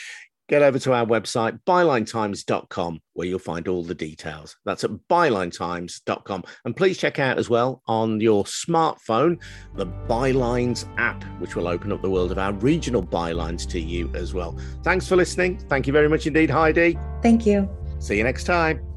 Get 0.49 0.62
over 0.62 0.79
to 0.79 0.92
our 0.92 1.05
website, 1.05 1.59
bylinetimes.com, 1.66 3.01
where 3.14 3.27
you'll 3.27 3.40
find 3.40 3.66
all 3.66 3.83
the 3.83 3.97
details. 3.97 4.57
That's 4.64 4.85
at 4.85 4.92
bylinetimes.com. 5.11 6.45
And 6.64 6.77
please 6.77 6.99
check 6.99 7.19
out 7.19 7.37
as 7.37 7.51
well 7.51 7.83
on 7.88 8.21
your 8.21 8.45
smartphone 8.45 9.42
the 9.75 9.87
Bylines 9.87 10.87
app, 10.99 11.25
which 11.40 11.57
will 11.57 11.66
open 11.66 11.90
up 11.90 12.01
the 12.01 12.11
world 12.11 12.31
of 12.31 12.38
our 12.38 12.53
regional 12.53 13.03
bylines 13.03 13.69
to 13.71 13.81
you 13.81 14.09
as 14.14 14.35
well. 14.35 14.57
Thanks 14.85 15.09
for 15.09 15.16
listening. 15.16 15.59
Thank 15.69 15.88
you 15.88 15.92
very 15.92 16.09
much 16.09 16.29
indeed, 16.29 16.51
Heidi. 16.51 16.97
Thank 17.23 17.45
you. 17.45 17.69
See 17.99 18.16
you 18.16 18.23
next 18.23 18.45
time. 18.45 18.95